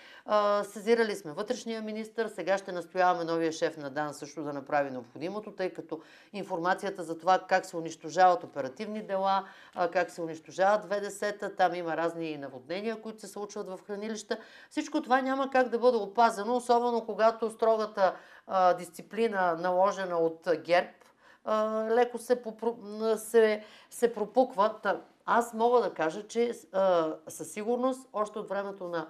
Сезирали 0.63 1.15
сме 1.15 1.33
вътрешния 1.33 1.83
министр, 1.83 2.29
сега 2.29 2.59
ще 2.59 2.73
настояваме 2.73 3.25
новия 3.25 3.53
шеф 3.53 3.77
на 3.77 3.91
ДАН 3.91 4.15
също 4.15 4.43
да 4.43 4.53
направи 4.53 4.91
необходимото, 4.91 5.53
тъй 5.53 5.71
като 5.71 6.01
информацията 6.33 7.03
за 7.03 7.19
това 7.19 7.39
как 7.39 7.67
се 7.67 7.77
унищожават 7.77 8.45
оперативни 8.45 9.03
дела, 9.03 9.45
как 9.93 10.11
се 10.11 10.23
унищожават 10.23 10.85
ВДС-та, 10.85 11.51
там 11.51 11.75
има 11.75 11.97
разни 11.97 12.37
наводнения, 12.37 13.03
които 13.03 13.21
се 13.21 13.29
случват 13.29 13.69
в 13.69 13.81
хранилища. 13.87 14.39
Всичко 14.71 15.03
това 15.03 15.21
няма 15.21 15.51
как 15.51 15.69
да 15.69 15.79
бъде 15.79 15.99
опазено, 15.99 16.57
особено 16.57 17.07
когато 17.07 17.51
строгата 17.51 18.15
дисциплина, 18.79 19.57
наложена 19.61 20.17
от 20.19 20.49
ГЕРБ, 20.65 20.89
леко 21.91 22.19
се, 22.19 22.43
се, 23.17 23.65
се 23.91 24.15
пропуква. 24.15 24.75
Аз 25.27 25.55
мога 25.55 25.81
да 25.81 25.95
кажа, 25.95 26.29
че 26.29 26.53
със 27.29 27.53
сигурност, 27.53 28.09
още 28.13 28.39
от 28.39 28.49
времето 28.49 28.89
на 28.89 29.07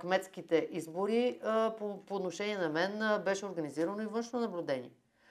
кметските 0.00 0.68
избори, 0.70 1.40
по, 1.78 2.04
по 2.06 2.14
отношение 2.14 2.58
на 2.58 2.68
мен 2.68 3.22
беше 3.24 3.46
организирано 3.46 4.02
и 4.02 4.06
външно 4.06 4.40
наблюдение. 4.40 4.90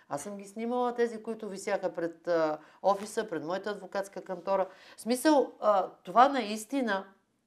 Аз 0.10 0.22
съм 0.24 0.38
ги 0.38 0.48
снимала 0.48 0.96
тези, 0.96 1.24
които 1.24 1.50
висяха 1.50 1.94
пред 1.94 2.30
офиса, 2.84 3.30
пред 3.30 3.44
моята 3.44 3.70
адвокатска 3.70 4.22
кантора. 4.22 4.68
В 4.98 5.02
смисъл, 5.02 5.52
това 6.04 6.30
наистина 6.30 7.06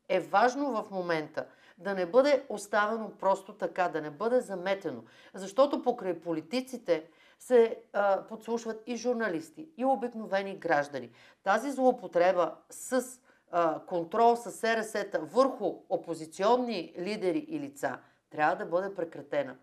е 0.09 0.21
важно 0.21 0.83
в 0.83 0.91
момента 0.91 1.47
да 1.79 1.95
не 1.95 2.07
бъде 2.07 2.47
оставено 2.49 3.11
просто 3.11 3.53
така, 3.53 3.89
да 3.89 4.01
не 4.01 4.11
бъде 4.11 4.41
заметено. 4.41 5.03
Защото 5.35 5.83
покрай 5.83 6.21
политиците 6.21 7.05
се 7.39 7.79
а, 7.93 8.23
подслушват 8.27 8.83
и 8.87 8.97
журналисти, 8.97 9.69
и 9.77 9.85
обикновени 9.85 10.57
граждани. 10.57 11.11
Тази 11.43 11.71
злоупотреба 11.71 12.55
с 12.71 13.05
а, 13.51 13.81
контрол 13.81 14.37
с 14.37 14.53
СРС-та 14.53 15.19
върху 15.19 15.75
опозиционни 15.89 16.95
лидери 16.99 17.47
и 17.49 17.61
лица 17.61 17.99
трябва 18.31 18.57
да 18.57 18.67
бъде 18.67 18.95
прекратена. 18.95 19.57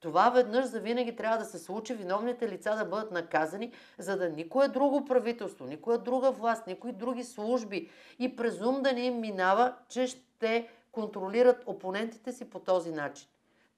Това 0.00 0.30
веднъж 0.30 0.64
за 0.64 0.80
винаги 0.80 1.16
трябва 1.16 1.38
да 1.38 1.44
се 1.44 1.58
случи, 1.58 1.94
виновните 1.94 2.48
лица 2.48 2.76
да 2.76 2.84
бъдат 2.84 3.10
наказани, 3.10 3.72
за 3.98 4.16
да 4.16 4.28
никое 4.28 4.68
друго 4.68 5.04
правителство, 5.04 5.66
никоя 5.66 5.98
друга 5.98 6.30
власт, 6.30 6.66
никои 6.66 6.92
други 6.92 7.24
служби 7.24 7.90
и 8.18 8.36
презум 8.36 8.82
да 8.82 8.92
не 8.92 9.00
им 9.00 9.20
минава, 9.20 9.74
че 9.88 10.06
ще 10.06 10.68
контролират 10.96 11.62
опонентите 11.66 12.32
си 12.32 12.50
по 12.50 12.58
този 12.58 12.90
начин. 12.90 13.28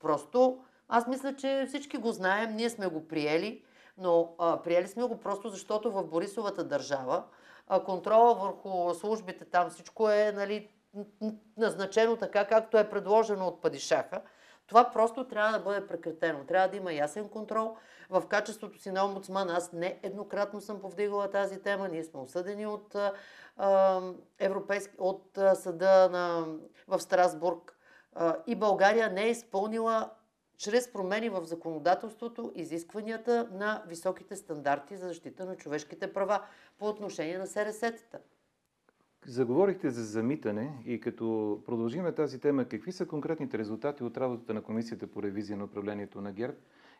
Просто 0.01 0.59
аз 0.89 1.07
мисля, 1.07 1.37
че 1.37 1.65
всички 1.69 1.97
го 1.97 2.13
знаем, 2.13 2.57
ние 2.57 2.71
сме 2.71 2.87
го 2.87 3.09
приели, 3.09 3.65
но 3.97 4.35
а, 4.39 4.63
приели 4.63 4.89
сме 4.89 5.03
го 5.03 5.21
просто 5.21 5.49
защото 5.49 5.93
в 5.93 6.05
Борисовата 6.05 6.65
държава 6.65 7.25
а, 7.69 7.85
контрола 7.85 8.35
върху 8.35 8.95
службите 8.95 9.45
там 9.45 9.71
всичко 9.71 10.11
е 10.11 10.33
нали, 10.33 10.69
назначено 11.57 12.17
така, 12.17 12.45
както 12.47 12.79
е 12.79 12.91
предложено 12.91 13.47
от 13.47 13.61
падишаха. 13.63 14.21
Това 14.69 14.91
просто 14.91 15.29
трябва 15.29 15.59
да 15.59 15.65
бъде 15.65 15.87
прекратено. 15.87 16.45
Трябва 16.45 16.69
да 16.69 16.77
има 16.77 16.93
ясен 16.93 17.29
контрол. 17.29 17.77
В 18.11 18.27
качеството 18.29 18.79
си 18.79 18.91
на 18.91 19.05
омбудсман 19.05 19.51
аз 19.51 19.73
не 19.73 20.01
еднократно 20.03 20.61
съм 20.61 20.81
повдигала 20.81 21.31
тази 21.31 21.63
тема. 21.63 21.89
Ние 21.89 22.05
сме 22.05 22.21
осъдени 22.21 22.67
от, 22.67 22.97
европейски, 24.39 24.95
от 24.99 25.39
съда 25.55 26.09
на, 26.13 26.47
в 26.89 27.01
Страсбург. 27.01 27.77
И 28.47 28.55
България 28.55 29.11
не 29.11 29.23
е 29.25 29.31
изпълнила 29.31 30.11
чрез 30.59 30.93
промени 30.93 31.29
в 31.29 31.45
законодателството 31.45 32.53
изискванията 32.55 33.49
на 33.53 33.83
високите 33.87 34.37
стандарти 34.37 34.97
за 34.97 35.07
защита 35.07 35.45
на 35.45 35.57
човешките 35.57 36.13
права 36.13 36.43
по 36.79 36.89
отношение 36.89 37.39
на 37.39 37.47
СРС-тата. 37.47 38.19
Заговорихте 39.29 39.91
за 39.91 40.05
замитане 40.05 40.83
и 40.87 41.01
като 41.01 41.59
продължиме 41.67 42.13
тази 42.13 42.41
тема, 42.41 42.65
какви 42.65 42.93
са 42.93 43.07
конкретните 43.07 43.59
резултати 43.59 44.05
от 44.05 44.17
работата 44.17 44.55
на 44.55 44.63
Комисията 44.63 45.07
по 45.07 45.23
ревизия 45.23 45.57
на 45.59 45.65
управлението 45.65 46.21
на 46.21 46.33
ГЕРБ 46.33 46.55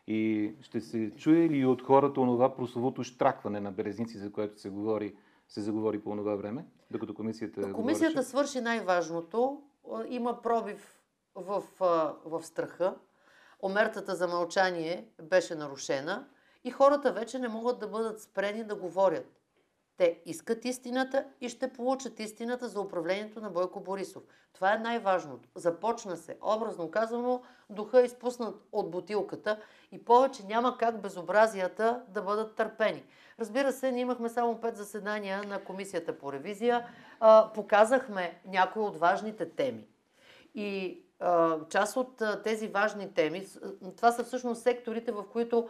и 0.07 0.51
ще 0.61 0.81
се 0.81 1.11
чуе 1.17 1.49
ли 1.49 1.65
от 1.65 1.81
хората 1.81 2.21
онова 2.21 2.55
прословото 2.55 3.03
штракване 3.03 3.59
на 3.59 3.71
березници, 3.71 4.17
за 4.17 4.31
което 4.31 4.61
се 4.61 4.69
говори, 4.69 5.15
се 5.47 5.61
заговори 5.61 5.99
по 5.99 6.15
това 6.15 6.35
време, 6.35 6.65
докато 6.91 7.13
комисията 7.13 7.73
Комисията 7.73 8.11
говореше? 8.13 8.29
свърши 8.29 8.61
най-важното. 8.61 9.61
Има 10.09 10.41
пробив 10.41 11.01
в, 11.35 11.63
в 12.25 12.43
страха, 12.43 12.95
омертата 13.61 14.15
за 14.15 14.27
мълчание 14.27 15.07
беше 15.21 15.55
нарушена 15.55 16.27
и 16.63 16.71
хората 16.71 17.11
вече 17.11 17.39
не 17.39 17.47
могат 17.47 17.79
да 17.79 17.87
бъдат 17.87 18.21
спрени 18.21 18.63
да 18.63 18.75
говорят. 18.75 19.38
Те 19.99 20.21
искат 20.25 20.65
истината 20.65 21.25
и 21.41 21.49
ще 21.49 21.73
получат 21.73 22.19
истината 22.19 22.67
за 22.67 22.81
управлението 22.81 23.41
на 23.41 23.49
Бойко 23.49 23.79
Борисов. 23.79 24.23
Това 24.53 24.73
е 24.73 24.77
най-важното. 24.77 25.49
Започна 25.55 26.17
се, 26.17 26.37
образно 26.41 26.91
казано, 26.91 27.41
духа 27.69 28.01
е 28.01 28.05
изпуснат 28.05 28.55
от 28.71 28.91
бутилката 28.91 29.59
и 29.91 30.05
повече 30.05 30.43
няма 30.45 30.77
как 30.77 31.01
безобразията 31.01 32.01
да 32.07 32.21
бъдат 32.21 32.55
търпени. 32.55 33.03
Разбира 33.39 33.71
се, 33.71 33.91
ние 33.91 34.01
имахме 34.01 34.29
само 34.29 34.61
пет 34.61 34.77
заседания 34.77 35.43
на 35.43 35.63
Комисията 35.63 36.17
по 36.17 36.33
ревизия. 36.33 36.87
показахме 37.53 38.41
някои 38.45 38.81
от 38.81 38.97
важните 38.97 39.49
теми. 39.49 39.87
И 40.55 41.01
част 41.69 41.97
от 41.97 42.21
тези 42.43 42.67
важни 42.67 43.13
теми, 43.13 43.47
това 43.97 44.11
са 44.11 44.23
всъщност 44.23 44.61
секторите, 44.61 45.11
в 45.11 45.23
които 45.31 45.69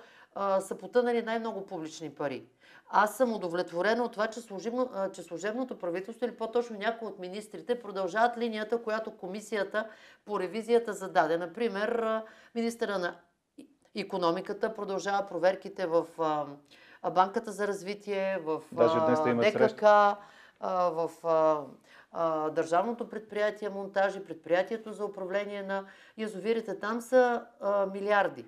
са 0.59 0.77
потънали 0.79 1.21
най-много 1.21 1.65
публични 1.65 2.09
пари. 2.09 2.45
Аз 2.91 3.17
съм 3.17 3.34
удовлетворена 3.34 4.03
от 4.03 4.12
това, 4.12 4.27
че, 4.27 4.41
служебно, 4.41 4.89
че 5.13 5.24
служебното 5.24 5.79
правителство 5.79 6.25
или 6.25 6.36
по-точно 6.36 6.77
някои 6.77 7.08
от 7.08 7.19
министрите 7.19 7.79
продължават 7.79 8.38
линията, 8.38 8.84
която 8.84 9.17
комисията 9.17 9.88
по 10.25 10.39
ревизията 10.39 10.93
зададе. 10.93 11.38
Например, 11.38 12.22
министъра 12.55 13.00
на 13.00 13.15
економиката 13.96 14.74
продължава 14.74 15.27
проверките 15.27 15.86
в 15.86 16.05
Банката 17.12 17.51
за 17.51 17.67
развитие, 17.67 18.38
в 18.43 18.62
ДКК, 18.72 19.81
в 20.62 21.10
Държавното 22.51 23.10
предприятие 23.10 23.69
монтажи, 23.69 24.24
предприятието 24.24 24.93
за 24.93 25.05
управление 25.05 25.63
на 25.63 25.86
язовирите. 26.17 26.79
Там 26.79 27.01
са 27.01 27.46
милиарди. 27.93 28.46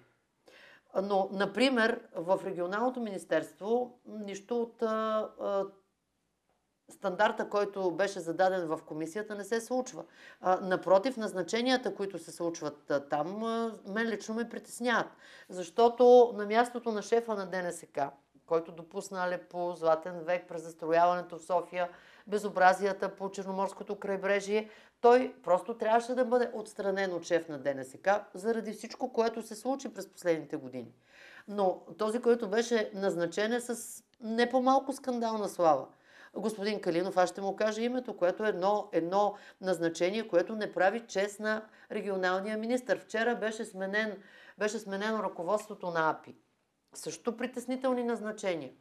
Но, 1.04 1.30
например, 1.32 2.02
в 2.16 2.40
регионалното 2.46 3.00
министерство 3.00 4.00
нищо 4.08 4.62
от 4.62 4.82
а, 4.82 5.30
а, 5.42 5.66
стандарта, 6.90 7.50
който 7.50 7.92
беше 7.92 8.20
зададен 8.20 8.68
в 8.68 8.80
комисията, 8.86 9.36
не 9.36 9.44
се 9.44 9.62
случва. 9.62 10.04
А, 10.42 10.60
напротив, 10.62 11.18
назначенията, 11.18 11.96
които 11.96 12.20
се 12.20 12.32
случват 12.32 12.92
а, 12.92 13.00
там, 13.00 13.44
а, 13.44 13.76
мен 13.88 14.08
лично 14.08 14.36
ме 14.36 14.50
притесняват. 14.50 15.08
Защото 15.50 16.34
на 16.36 16.46
мястото 16.46 16.92
на 16.92 17.02
шефа 17.02 17.36
на 17.36 17.46
ДНСК, 17.46 18.00
който 18.46 18.72
допусна 18.72 19.24
Алепо, 19.24 19.74
Златен 19.76 20.20
век, 20.20 20.48
през 20.48 20.64
застрояването 20.64 21.38
в 21.38 21.42
София, 21.42 21.90
безобразията 22.28 23.16
по 23.16 23.32
Черноморското 23.32 23.96
крайбрежие. 23.96 24.70
Той 25.02 25.36
просто 25.44 25.78
трябваше 25.78 26.16
да 26.16 26.26
бъде 26.26 26.52
отстранен 26.54 27.14
от 27.14 27.24
шеф 27.24 27.50
на 27.50 27.60
ДНСК 27.60 28.10
заради 28.34 28.74
всичко, 28.74 29.14
което 29.14 29.42
се 29.42 29.56
случи 29.56 29.94
през 29.94 30.08
последните 30.08 30.56
години. 30.56 30.94
Но 31.48 31.82
този, 31.98 32.22
който 32.22 32.50
беше 32.50 32.92
назначен 32.94 33.54
е 33.54 33.62
с 33.62 34.04
не 34.22 34.50
по-малко 34.50 34.94
скандална 34.94 35.50
слава. 35.50 35.88
Господин 36.34 36.82
Калинов, 36.82 37.18
аз 37.18 37.30
ще 37.30 37.42
му 37.42 37.56
кажа 37.56 37.82
името, 37.82 38.18
което 38.18 38.46
е 38.46 38.50
едно, 38.50 38.90
едно 38.92 39.36
назначение, 39.62 40.28
което 40.28 40.56
не 40.56 40.74
прави 40.74 41.00
чест 41.08 41.40
на 41.40 41.66
регионалния 41.92 42.58
министр. 42.58 42.98
Вчера 42.98 43.36
беше, 43.36 43.66
сменен, 43.66 44.18
беше 44.58 44.80
сменено 44.80 45.24
ръководството 45.24 45.92
на 45.92 46.10
АПИ. 46.10 46.36
Също 46.94 47.38
притеснителни 47.38 48.04
назначения 48.04 48.72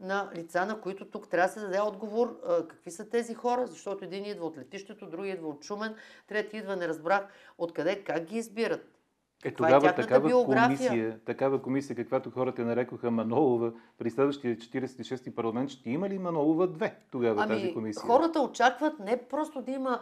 на 0.00 0.30
лица, 0.36 0.66
на 0.66 0.80
които 0.80 1.04
тук 1.04 1.28
трябва 1.28 1.48
да 1.48 1.52
се 1.52 1.60
даде 1.60 1.80
отговор 1.80 2.40
какви 2.68 2.90
са 2.90 3.08
тези 3.08 3.34
хора, 3.34 3.66
защото 3.66 4.04
един 4.04 4.24
идва 4.24 4.46
от 4.46 4.58
летището, 4.58 5.06
другия 5.06 5.34
идва 5.34 5.48
от 5.48 5.64
Шумен, 5.64 5.94
трети 6.28 6.56
идва, 6.56 6.76
не 6.76 6.88
разбрах 6.88 7.26
откъде, 7.58 8.04
как 8.04 8.24
ги 8.24 8.38
избират. 8.38 8.96
Е, 9.44 9.48
Каква 9.50 9.66
е 9.66 9.70
тогава 9.70 9.80
тяхната 9.86 10.02
такава 10.02 10.28
биография? 10.28 10.78
комисия, 10.78 11.20
такава 11.24 11.62
комисия, 11.62 11.96
каквато 11.96 12.30
хората 12.30 12.64
нарекоха 12.64 13.10
Манолова, 13.10 13.72
при 13.98 14.10
следващия 14.10 14.56
46-ти 14.56 15.34
парламент, 15.34 15.70
ще 15.70 15.90
има 15.90 16.08
ли 16.08 16.18
Манолова 16.18 16.68
2 16.68 16.92
тогава 17.10 17.46
тази 17.46 17.62
Ами, 17.62 17.74
комисия? 17.74 18.02
хората 18.02 18.40
очакват 18.40 18.98
не 18.98 19.16
просто 19.28 19.62
да 19.62 19.70
има, 19.70 20.00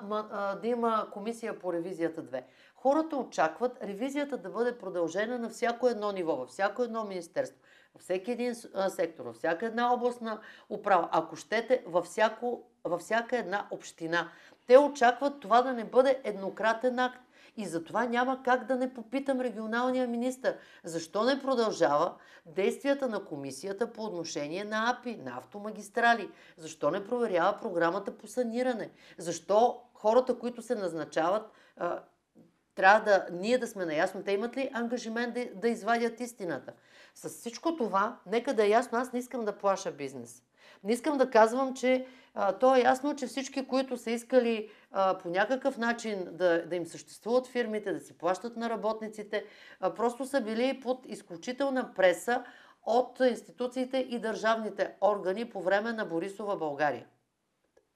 да 0.63 0.69
има 0.69 1.07
комисия 1.13 1.59
по 1.59 1.73
ревизията 1.73 2.23
2. 2.23 2.43
Хората 2.75 3.17
очакват 3.17 3.79
ревизията 3.83 4.39
да 4.39 4.51
бъде 4.51 4.79
продължена 4.79 5.39
на 5.39 5.49
всяко 5.49 5.89
едно 5.89 6.13
ниво, 6.13 6.37
във 6.37 6.49
всяко 6.49 6.83
едно 6.83 7.05
министерство, 7.05 7.61
всеки 7.99 8.31
един 8.31 8.55
сектор, 8.89 9.25
във 9.25 9.37
всяка 9.37 9.67
една 9.67 9.93
областна 9.93 10.41
управа, 10.71 11.09
ако 11.13 11.37
щете, 11.37 11.83
във, 11.87 12.05
всяко, 12.05 12.63
във 12.85 13.01
всяка 13.01 13.39
една 13.39 13.67
община. 13.71 14.31
Те 14.67 14.79
очакват 14.79 15.41
това 15.41 15.63
да 15.63 15.73
не 15.73 15.85
бъде 15.85 16.21
еднократен 16.25 16.99
акт. 16.99 17.21
И 17.57 17.67
затова 17.67 18.05
няма 18.07 18.43
как 18.45 18.65
да 18.65 18.77
не 18.77 18.95
попитам 18.95 19.41
регионалния 19.41 20.09
министр, 20.09 20.55
защо 20.85 21.25
не 21.25 21.43
продължава 21.43 22.15
действията 22.47 23.09
на 23.09 23.25
комисията 23.25 23.93
по 23.93 24.05
отношение 24.05 24.65
на 24.65 24.91
АПИ, 24.91 25.17
на 25.17 25.37
автомагистрали, 25.39 26.31
защо 26.57 26.91
не 26.91 27.07
проверява 27.07 27.59
програмата 27.61 28.19
по 28.19 28.27
саниране, 28.27 28.91
защо 29.19 29.81
хората, 29.95 30.39
които 30.39 30.63
се 30.63 30.75
назначават, 30.75 31.51
трябва 32.75 33.05
да 33.05 33.27
ние 33.33 33.59
да 33.59 33.67
сме 33.67 33.85
наясно, 33.85 34.23
те 34.23 34.33
имат 34.33 34.57
ли 34.57 34.71
ангажимент 34.73 35.35
да, 35.35 35.47
да 35.55 35.69
извадят 35.69 36.21
истината. 36.21 36.73
С 37.15 37.29
всичко 37.29 37.77
това, 37.77 38.19
нека 38.27 38.55
да 38.55 38.65
е 38.65 38.69
ясно, 38.69 38.99
аз 38.99 39.13
не 39.13 39.19
искам 39.19 39.45
да 39.45 39.59
плаша 39.59 39.93
бизнес. 39.93 40.43
Не 40.85 40.93
искам 40.93 41.19
да 41.19 41.31
казвам, 41.31 41.75
че 41.75 42.07
а, 42.35 42.53
то 42.53 42.77
е 42.77 42.81
ясно, 42.81 43.17
че 43.17 43.27
всички, 43.27 43.69
които 43.69 43.97
са 43.97 44.11
искали 44.11 44.71
а, 44.93 45.19
по 45.19 45.29
някакъв 45.29 45.79
начин 45.79 46.29
да, 46.33 46.67
да 46.67 46.77
им 46.77 46.87
съществуват 46.87 47.47
фирмите, 47.47 47.93
да 47.93 48.01
си 48.01 48.19
плащат 48.19 48.57
на 48.57 48.71
работниците, 48.71 49.45
а, 49.81 49.95
просто 49.95 50.25
са 50.25 50.41
били 50.41 50.81
под 50.81 51.07
изключителна 51.09 51.95
преса 51.95 52.45
от 52.87 53.21
институциите 53.21 53.99
и 53.99 54.19
държавните 54.19 54.95
органи 55.01 55.51
по 55.51 55.63
време 55.63 55.93
на 55.93 56.05
Борисова 56.05 56.57
България. 56.57 57.07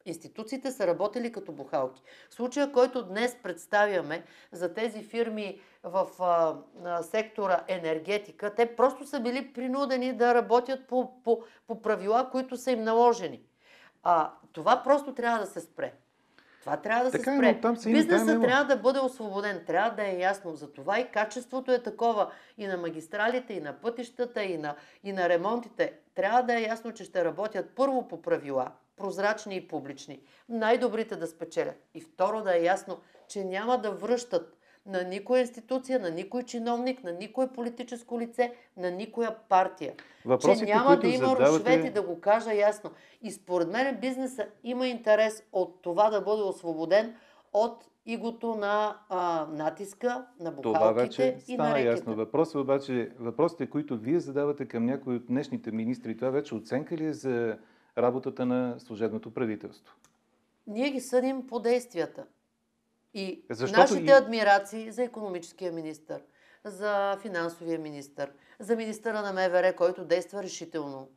Институциите 0.09 0.71
са 0.71 0.87
работили 0.87 1.33
като 1.33 1.53
бухалки. 1.53 2.03
Случая, 2.31 2.73
който 2.73 3.03
днес 3.03 3.37
представяме 3.43 4.23
за 4.53 4.75
тези 4.75 5.03
фирми 5.03 5.61
в 5.83 6.07
а, 6.21 6.57
а, 6.85 7.03
сектора 7.03 7.61
енергетика, 7.69 8.55
те 8.55 8.77
просто 8.77 9.07
са 9.07 9.21
били 9.21 9.53
принудени 9.53 10.13
да 10.13 10.35
работят 10.35 10.87
по, 10.87 11.23
по, 11.25 11.43
по 11.67 11.83
правила, 11.83 12.29
които 12.31 12.57
са 12.57 12.71
им 12.71 12.83
наложени. 12.83 13.43
А, 14.03 14.33
това 14.53 14.83
просто 14.83 15.15
трябва 15.15 15.39
да 15.39 15.47
се 15.47 15.61
спре. 15.61 15.93
Това 16.61 16.77
трябва 16.77 17.05
да 17.05 17.11
Така 17.11 17.25
се 17.25 17.31
е, 17.31 17.39
спре. 17.39 17.61
там 17.61 17.77
са 17.77 17.91
и 17.91 17.93
там 17.93 18.01
Бизнесът 18.01 18.29
има. 18.29 18.45
трябва 18.45 18.65
да 18.65 18.77
бъде 18.77 18.99
освободен, 18.99 19.65
трябва 19.67 19.91
да 19.91 20.05
е 20.05 20.19
ясно. 20.19 20.55
За 20.55 20.73
това 20.73 21.01
и 21.01 21.11
качеството 21.11 21.73
е 21.73 21.83
такова 21.83 22.31
и 22.59 22.67
на 22.67 22.77
магистралите, 22.77 23.53
и 23.53 23.61
на 23.61 23.73
пътищата, 23.73 24.43
и 24.43 24.59
на, 24.59 24.75
и 25.05 25.13
на 25.13 25.29
ремонтите. 25.29 25.93
Трябва 26.15 26.43
да 26.43 26.55
е 26.59 26.63
ясно, 26.63 26.93
че 26.93 27.05
ще 27.05 27.25
работят 27.25 27.71
първо 27.75 28.09
по 28.09 28.23
правила, 28.23 28.73
прозрачни 28.99 29.57
и 29.57 29.69
публични. 29.69 30.21
Най-добрите 30.49 31.17
да 31.17 31.27
спечелят. 31.27 31.75
И 31.95 32.01
второ 32.01 32.43
да 32.43 32.57
е 32.57 32.63
ясно, 32.63 32.99
че 33.29 33.45
няма 33.45 33.79
да 33.79 33.91
връщат 33.91 34.55
на 34.87 35.05
никоя 35.05 35.41
институция, 35.41 35.99
на 35.99 36.11
никой 36.11 36.43
чиновник, 36.43 37.05
на 37.05 37.13
никое 37.13 37.49
политическо 37.49 38.21
лице, 38.21 38.53
на 38.77 38.91
никоя 38.91 39.37
партия. 39.49 39.95
Въпросите, 40.25 40.67
че 40.67 40.75
няма 40.75 40.97
да 40.97 41.09
има 41.09 41.27
задавате- 41.27 41.59
рушвети, 41.59 41.91
да 41.91 42.03
го 42.03 42.21
кажа 42.21 42.55
ясно. 42.55 42.91
И 43.23 43.31
според 43.33 43.69
мен 43.69 43.99
бизнеса 44.01 44.47
има 44.65 44.89
интерес 44.89 45.43
от 45.53 45.83
това 45.83 46.11
да 46.11 46.21
бъде 46.21 46.43
освободен 46.43 47.15
от 47.53 47.85
игото 48.07 48.55
на 48.55 48.97
а, 49.09 49.47
натиска, 49.47 50.27
на 50.41 50.57
Това 50.57 50.79
бухалките 50.79 51.03
вече 51.03 51.23
и 51.49 51.53
на 51.53 51.65
стана 51.65 51.75
рекета. 51.75 51.91
ясно. 51.91 52.15
Въпросът 52.15 52.55
обаче, 52.55 53.11
въпросите, 53.19 53.71
които 53.71 53.97
вие 53.99 54.21
задавате 54.21 54.69
към 54.69 54.85
някои 54.85 55.17
от 55.17 55.27
днешните 55.27 55.71
министри, 55.71 56.17
това 56.17 56.31
вече 56.31 56.55
оценка 56.55 56.97
ли 56.97 57.05
е 57.05 57.13
за 57.13 57.59
работата 57.99 58.47
на 58.47 58.75
служебното 58.79 59.31
правителство? 59.31 59.95
Ние 60.67 60.91
ги 60.91 61.01
съдим 61.01 61.47
по 61.47 61.61
действията. 61.61 62.25
И 63.15 63.45
Защото 63.51 63.81
нашите 63.81 64.03
и- 64.03 64.11
адмирации 64.13 64.91
за 64.91 65.03
економическия 65.03 65.73
министр, 65.73 66.21
за 66.65 67.17
финансовия 67.17 67.79
министр, 67.79 68.27
за 68.59 68.77
министъра 68.77 69.23
на 69.23 69.33
МВР, 69.33 69.73
който 69.73 70.05
действа 70.05 70.43
решително, 70.43 71.09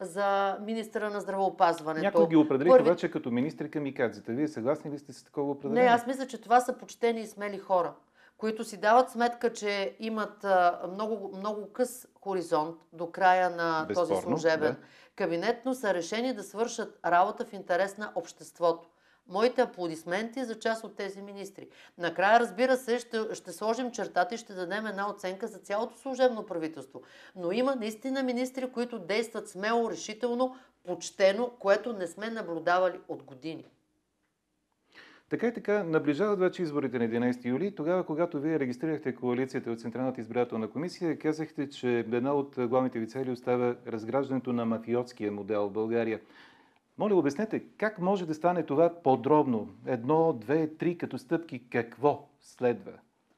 за 0.00 0.58
министъра 0.60 1.10
на 1.10 1.20
здравеопазването. 1.20 2.04
Някой 2.04 2.28
ги 2.28 2.36
определиха 2.36 2.74
Първи- 2.74 2.90
вече 2.90 3.10
като 3.10 3.30
министри 3.30 3.70
камикадзите. 3.70 4.32
Вие 4.32 4.48
съгласни 4.48 4.90
ли 4.90 4.98
сте 4.98 5.12
с 5.12 5.24
такова 5.24 5.46
Не, 5.46 5.52
определение? 5.52 5.88
аз 5.88 6.06
мисля, 6.06 6.26
че 6.26 6.40
това 6.40 6.60
са 6.60 6.72
почтени 6.72 7.20
и 7.20 7.26
смели 7.26 7.58
хора, 7.58 7.94
които 8.36 8.64
си 8.64 8.76
дават 8.76 9.10
сметка, 9.10 9.52
че 9.52 9.96
имат 10.00 10.46
много, 10.88 11.36
много 11.36 11.72
къс 11.72 12.08
хоризонт 12.16 12.76
до 12.92 13.10
края 13.10 13.50
на 13.50 13.88
този 13.88 14.12
Безспорно, 14.12 14.38
служебен 14.38 14.72
да. 14.72 14.76
Кабинет, 15.16 15.64
но 15.64 15.74
са 15.74 15.94
решени 15.94 16.34
да 16.34 16.42
свършат 16.42 16.98
работа 17.04 17.44
в 17.44 17.52
интерес 17.52 17.96
на 17.96 18.12
обществото. 18.14 18.88
Моите 19.28 19.60
аплодисменти 19.60 20.44
за 20.44 20.58
част 20.58 20.84
от 20.84 20.96
тези 20.96 21.22
министри. 21.22 21.68
Накрая, 21.98 22.40
разбира 22.40 22.76
се, 22.76 22.98
ще, 22.98 23.34
ще 23.34 23.52
сложим 23.52 23.90
чертата 23.90 24.34
и 24.34 24.38
ще 24.38 24.54
дадем 24.54 24.86
една 24.86 25.10
оценка 25.10 25.48
за 25.48 25.58
цялото 25.58 25.98
служебно 25.98 26.46
правителство. 26.46 27.02
Но 27.36 27.52
има 27.52 27.74
наистина 27.74 28.22
министри, 28.22 28.72
които 28.72 28.98
действат 28.98 29.48
смело, 29.48 29.90
решително, 29.90 30.56
почтено, 30.84 31.50
което 31.58 31.92
не 31.92 32.06
сме 32.06 32.30
наблюдавали 32.30 33.00
от 33.08 33.22
години. 33.22 33.66
Така 35.32 35.46
и 35.46 35.52
така, 35.52 35.84
наближават 35.84 36.38
вече 36.38 36.62
изборите 36.62 36.98
на 36.98 37.04
11 37.04 37.44
юли. 37.44 37.74
Тогава, 37.74 38.06
когато 38.06 38.40
вие 38.40 38.58
регистрирахте 38.58 39.14
коалицията 39.14 39.70
от 39.70 39.80
Централната 39.80 40.20
избирателна 40.20 40.70
комисия, 40.70 41.18
казахте, 41.18 41.70
че 41.70 41.98
една 41.98 42.34
от 42.34 42.54
главните 42.58 42.98
ви 42.98 43.08
цели 43.08 43.30
остава 43.30 43.76
разграждането 43.86 44.52
на 44.52 44.64
мафиотския 44.64 45.32
модел 45.32 45.68
в 45.68 45.72
България. 45.72 46.20
Моля, 46.98 47.14
обяснете, 47.14 47.64
как 47.78 47.98
може 47.98 48.26
да 48.26 48.34
стане 48.34 48.62
това 48.62 49.02
подробно? 49.02 49.68
Едно, 49.86 50.32
две, 50.32 50.74
три 50.76 50.98
като 50.98 51.18
стъпки, 51.18 51.68
какво 51.70 52.28
следва? 52.40 52.92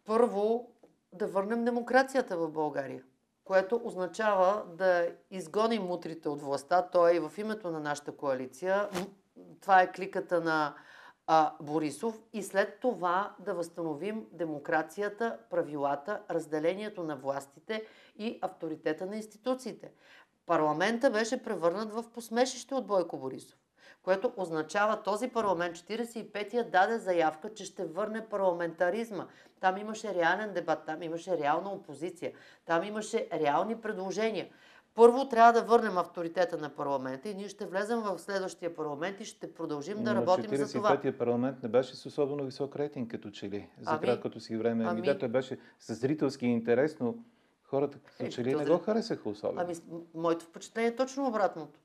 Първо, 0.06 0.70
да 1.12 1.26
върнем 1.26 1.64
демокрацията 1.64 2.36
в 2.36 2.50
България, 2.50 3.02
което 3.44 3.80
означава 3.84 4.62
да 4.78 5.08
изгоним 5.30 5.82
мутрите 5.82 6.28
от 6.28 6.42
властта. 6.42 6.82
То 6.82 7.08
е 7.08 7.14
и 7.14 7.20
в 7.20 7.32
името 7.38 7.70
на 7.70 7.80
нашата 7.80 8.12
коалиция. 8.12 8.88
Това 9.60 9.82
е 9.82 9.92
кликата 9.92 10.40
на 10.40 10.74
а, 11.26 11.54
Борисов. 11.60 12.22
И 12.32 12.42
след 12.42 12.80
това 12.80 13.34
да 13.38 13.54
възстановим 13.54 14.26
демокрацията, 14.32 15.38
правилата, 15.50 16.22
разделението 16.30 17.02
на 17.02 17.16
властите 17.16 17.84
и 18.18 18.38
авторитета 18.42 19.06
на 19.06 19.16
институциите. 19.16 19.92
Парламента 20.46 21.10
беше 21.10 21.42
превърнат 21.42 21.92
в 21.92 22.04
посмешище 22.12 22.74
от 22.74 22.86
Бойко 22.86 23.18
Борисов 23.18 23.58
което 24.04 24.32
означава 24.36 25.02
този 25.02 25.28
парламент, 25.28 25.76
45-я, 25.76 26.70
даде 26.70 26.98
заявка, 26.98 27.54
че 27.54 27.64
ще 27.64 27.84
върне 27.84 28.28
парламентаризма. 28.28 29.26
Там 29.60 29.76
имаше 29.76 30.14
реален 30.14 30.52
дебат, 30.52 30.86
там 30.86 31.02
имаше 31.02 31.38
реална 31.38 31.70
опозиция, 31.70 32.32
там 32.66 32.84
имаше 32.84 33.28
реални 33.32 33.80
предложения. 33.80 34.48
Първо 34.94 35.28
трябва 35.28 35.52
да 35.52 35.62
върнем 35.62 35.98
авторитета 35.98 36.58
на 36.58 36.68
парламента 36.68 37.28
и 37.28 37.34
ние 37.34 37.48
ще 37.48 37.66
влезем 37.66 38.00
в 38.00 38.18
следващия 38.18 38.74
парламент 38.74 39.20
и 39.20 39.24
ще 39.24 39.54
продължим 39.54 40.04
да 40.04 40.14
Но 40.14 40.20
работим 40.20 40.56
за 40.56 40.72
това. 40.72 40.96
45-я 40.96 41.18
парламент 41.18 41.62
не 41.62 41.68
беше 41.68 41.96
с 41.96 42.06
особено 42.06 42.44
висок 42.44 42.76
рейтинг, 42.76 43.10
като 43.10 43.30
че 43.30 43.50
ли, 43.50 43.68
за 43.80 43.90
Ами, 43.90 44.00
краткото 44.00 44.40
си 44.40 44.56
време. 44.56 44.84
Ами, 44.84 45.00
ами. 45.00 45.06
да, 45.06 45.18
той 45.18 45.28
беше 45.28 45.58
с 45.78 45.94
зрителски 45.94 46.46
интерес, 46.46 46.96
но 47.00 47.14
хората 47.62 47.98
като 47.98 48.24
Е, 48.24 48.28
че 48.28 48.44
ли 48.44 48.54
не 48.54 48.64
го 48.64 48.78
харесаха 48.78 49.28
особено. 49.28 49.60
Ами, 49.60 49.74
моето 50.14 50.44
впечатление 50.44 50.88
е 50.90 50.96
точно 50.96 51.26
обратното. 51.26 51.80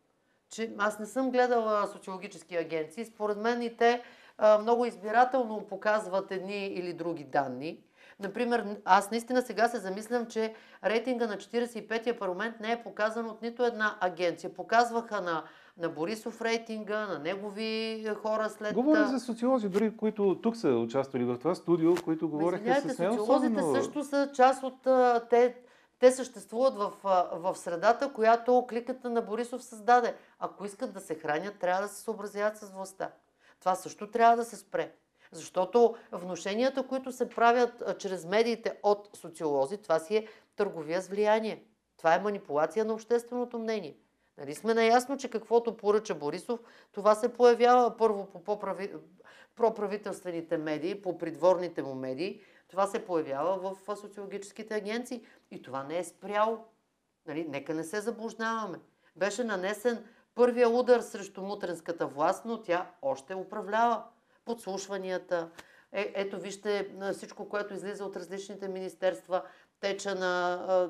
Че 0.50 0.74
аз 0.78 1.00
не 1.00 1.06
съм 1.06 1.32
гледала 1.32 1.88
социологически 1.88 2.56
агенции. 2.56 3.06
Според 3.06 3.38
мен 3.38 3.62
и 3.62 3.78
те 3.78 4.02
а, 4.38 4.58
много 4.58 4.86
избирателно 4.86 5.68
показват 5.68 6.32
едни 6.32 6.68
или 6.68 6.94
други 6.94 7.24
данни. 7.24 7.84
Например, 8.20 8.78
аз 8.86 9.12
наистина 9.12 9.42
сега 9.42 9.68
се 9.68 9.78
замислям, 9.78 10.26
че 10.26 10.54
рейтинга 10.84 11.28
на 11.28 11.38
45-я 11.38 12.20
парламент 12.20 12.60
не 12.60 12.72
е 12.72 12.84
показан 12.84 13.30
от 13.30 13.42
нито 13.42 13.66
една 13.66 13.98
агенция. 14.00 14.54
Показваха 14.54 15.22
на, 15.22 15.44
на 15.78 15.90
Борисов 15.90 16.42
рейтинга, 16.42 17.08
на 17.08 17.20
негови 17.20 18.06
хора 18.22 18.50
след... 18.50 18.74
Говоря 18.74 19.08
за 19.08 19.20
социолози, 19.20 19.70
дори 19.70 19.98
които 19.98 20.40
тук 20.44 20.56
са 20.56 20.70
участвали 20.70 21.24
в 21.24 21.38
това 21.38 21.56
студио, 21.56 21.96
които 21.96 22.26
Ма, 22.26 22.32
говореха 22.32 22.82
с 22.82 22.98
нея 23.00 23.12
социолозите 23.12 23.54
особено... 23.54 23.76
също 23.76 24.04
са 24.04 24.32
част 24.34 24.64
от... 24.64 24.88
Те, 25.30 25.56
те 26.00 26.12
съществуват 26.12 26.76
в, 26.76 26.94
в 27.34 27.56
средата, 27.56 28.14
която 28.14 28.66
кликата 28.70 29.10
на 29.10 29.22
Борисов 29.22 29.64
създаде. 29.64 30.16
Ако 30.40 30.66
искат 30.66 30.94
да 30.94 31.00
се 31.00 31.16
хранят, 31.16 31.60
трябва 31.60 31.82
да 31.82 31.88
се 31.88 32.02
съобразяват 32.02 32.58
с 32.58 32.72
властта. 32.72 33.12
Това 33.60 33.76
също 33.76 34.12
трябва 34.12 34.36
да 34.36 34.46
се 34.46 34.56
спре. 34.56 34.92
Защото 35.32 35.96
вношенията, 36.12 36.88
които 36.88 37.12
се 37.12 37.30
правят 37.30 38.00
чрез 38.00 38.26
медиите 38.26 38.80
от 38.84 39.10
социолози, 39.14 39.78
това 39.78 40.00
си 40.00 40.16
е 40.16 40.28
търговия 40.56 41.02
с 41.02 41.08
влияние. 41.08 41.64
Това 41.98 42.16
е 42.16 42.20
манипулация 42.20 42.86
на 42.86 42.94
общественото 42.94 43.60
мнение. 43.60 43.98
Нали 44.38 44.56
сме 44.56 44.74
наясно, 44.74 45.18
че 45.18 45.30
каквото 45.30 45.78
поръча 45.78 46.16
Борисов, 46.16 46.60
това 46.92 47.16
се 47.16 47.34
появява 47.34 47.98
първо 47.98 48.26
по 48.26 48.60
проправителствените 49.56 50.58
медии, 50.58 51.02
по 51.02 51.18
придворните 51.18 51.82
му 51.84 51.96
медии, 51.96 52.42
Това 52.68 52.88
се 52.88 53.06
появява 53.06 53.58
в 53.58 53.96
социологическите 53.96 54.76
агенции 54.76 55.26
и 55.52 55.62
това 55.62 55.84
не 55.84 55.98
е 55.98 56.04
спряло. 56.04 56.66
Нали? 57.28 57.48
Нека 57.50 57.74
не 57.74 57.84
се 57.84 58.02
заблуждаваме. 58.02 58.80
Беше 59.16 59.44
нанесен 59.44 60.06
първия 60.36 60.70
удар 60.70 61.00
срещу 61.00 61.42
мутренската 61.42 62.08
власт, 62.08 62.46
но 62.46 62.62
тя 62.62 62.92
още 63.02 63.36
управлява. 63.36 64.04
Подслушванията. 64.50 65.50
Е, 65.92 66.12
ето 66.16 66.40
вижте 66.40 66.92
всичко, 67.14 67.50
което 67.50 67.74
излиза 67.74 68.06
от 68.06 68.16
различните 68.16 68.68
министерства, 68.68 69.44
теча 69.80 70.16
на 70.16 70.90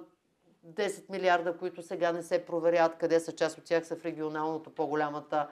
10 0.68 1.10
милиарда, 1.10 1.58
които 1.58 1.82
сега 1.82 2.12
не 2.12 2.24
се 2.24 2.46
проверяват, 2.46 2.98
къде 2.98 3.20
са 3.20 3.32
част 3.32 3.58
от 3.58 3.64
тях 3.64 3.88
са 3.88 3.96
в 3.96 4.06
регионалното 4.06 4.70
по-голямата, 4.70 5.48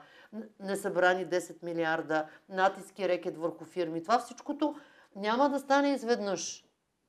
несъбрани 0.60 1.26
10 1.26 1.62
милиарда, 1.62 2.28
натиски 2.48 3.08
рекет 3.08 3.38
върху 3.38 3.64
фирми. 3.64 4.02
Това 4.02 4.18
всичкото 4.18 4.76
няма 5.16 5.50
да 5.50 5.58
стане 5.58 5.92
изведнъж. 5.92 6.64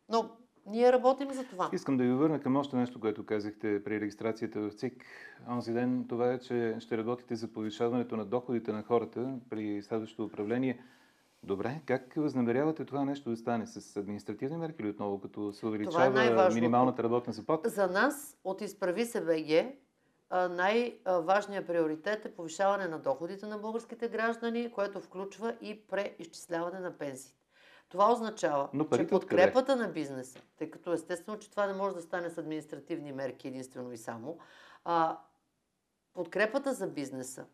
Но 0.10 0.30
ние 0.70 0.92
работим 0.92 1.32
за 1.32 1.44
това. 1.44 1.70
Искам 1.74 1.98
да 1.98 2.04
ви 2.04 2.14
върна 2.14 2.40
към 2.40 2.56
още 2.56 2.76
нещо, 2.76 3.00
което 3.00 3.26
казахте 3.26 3.84
при 3.84 4.02
регистрацията 4.02 4.60
в 4.60 4.72
ЦИК. 4.72 5.06
Онзи 5.50 5.74
ден 5.74 6.06
това 6.10 6.34
е, 6.34 6.40
че 6.40 6.76
ще 6.80 6.98
работите 6.98 7.36
за 7.36 7.48
повишаването 7.48 8.18
на 8.18 8.26
доходите 8.26 8.72
на 8.72 8.84
хората 8.84 9.34
при 9.50 9.82
следващото 9.82 10.26
управление. 10.26 10.80
Добре, 11.44 11.82
как 11.86 12.14
възнамерявате 12.18 12.86
това 12.86 13.06
нещо 13.06 13.30
да 13.30 13.38
стане? 13.38 13.68
С 13.68 13.98
административни 13.98 14.58
мерки 14.58 14.82
или 14.82 14.90
отново, 14.90 15.20
като 15.20 15.54
се 15.54 15.66
увеличава 15.66 16.50
е 16.50 16.54
минималната 16.54 17.04
работна 17.04 17.34
заплата? 17.34 17.70
За 17.70 17.88
нас 17.88 18.38
от 18.44 18.62
Изправи 18.62 19.06
се 19.06 19.22
БГ 19.22 19.76
най-важният 20.32 21.68
приоритет 21.68 22.26
е 22.26 22.32
повишаване 22.32 22.88
на 22.88 23.00
доходите 23.00 23.46
на 23.46 23.58
българските 23.58 24.08
граждани, 24.08 24.72
което 24.72 25.00
включва 25.00 25.56
и 25.62 25.82
преизчисляване 25.88 26.80
на 26.80 26.98
пенсиите. 26.98 27.39
Това 27.90 28.12
означава, 28.12 28.70
Но 28.74 28.86
че 28.86 29.08
подкрепата 29.08 29.76
на 29.76 29.88
бизнеса, 29.88 30.40
тъй 30.58 30.72
като 30.72 30.94
естествено, 30.94 31.40
че 31.40 31.52
това 31.52 31.68
не 31.68 31.74
може 31.74 31.96
да 31.96 32.02
стане 32.02 32.30
с 32.30 32.38
административни 32.38 33.12
мерки 33.12 33.48
единствено 33.48 33.92
и 33.92 33.98
само, 33.98 34.38
а, 34.86 35.18
подкрепата 36.14 36.74
за 36.74 36.88
бизнеса 36.88 37.46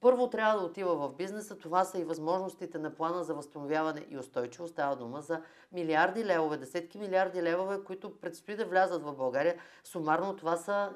първо 0.00 0.30
трябва 0.30 0.60
да 0.60 0.66
отива 0.66 0.94
в 0.96 1.16
бизнеса. 1.16 1.58
Това 1.58 1.84
са 1.84 1.98
и 1.98 2.04
възможностите 2.04 2.78
на 2.78 2.94
плана 2.94 3.24
за 3.24 3.34
възстановяване 3.34 4.06
и 4.10 4.18
устойчивост. 4.18 4.72
Става 4.72 4.96
дума 4.96 5.22
за 5.22 5.42
милиарди 5.72 6.24
левове, 6.24 6.56
десетки 6.56 6.98
милиарди 6.98 7.42
левове, 7.42 7.84
които 7.84 8.20
предстои 8.20 8.56
да 8.56 8.66
влязат 8.66 9.02
в 9.02 9.14
България. 9.14 9.56
Сумарно 9.84 10.36
това 10.36 10.56
са 10.56 10.92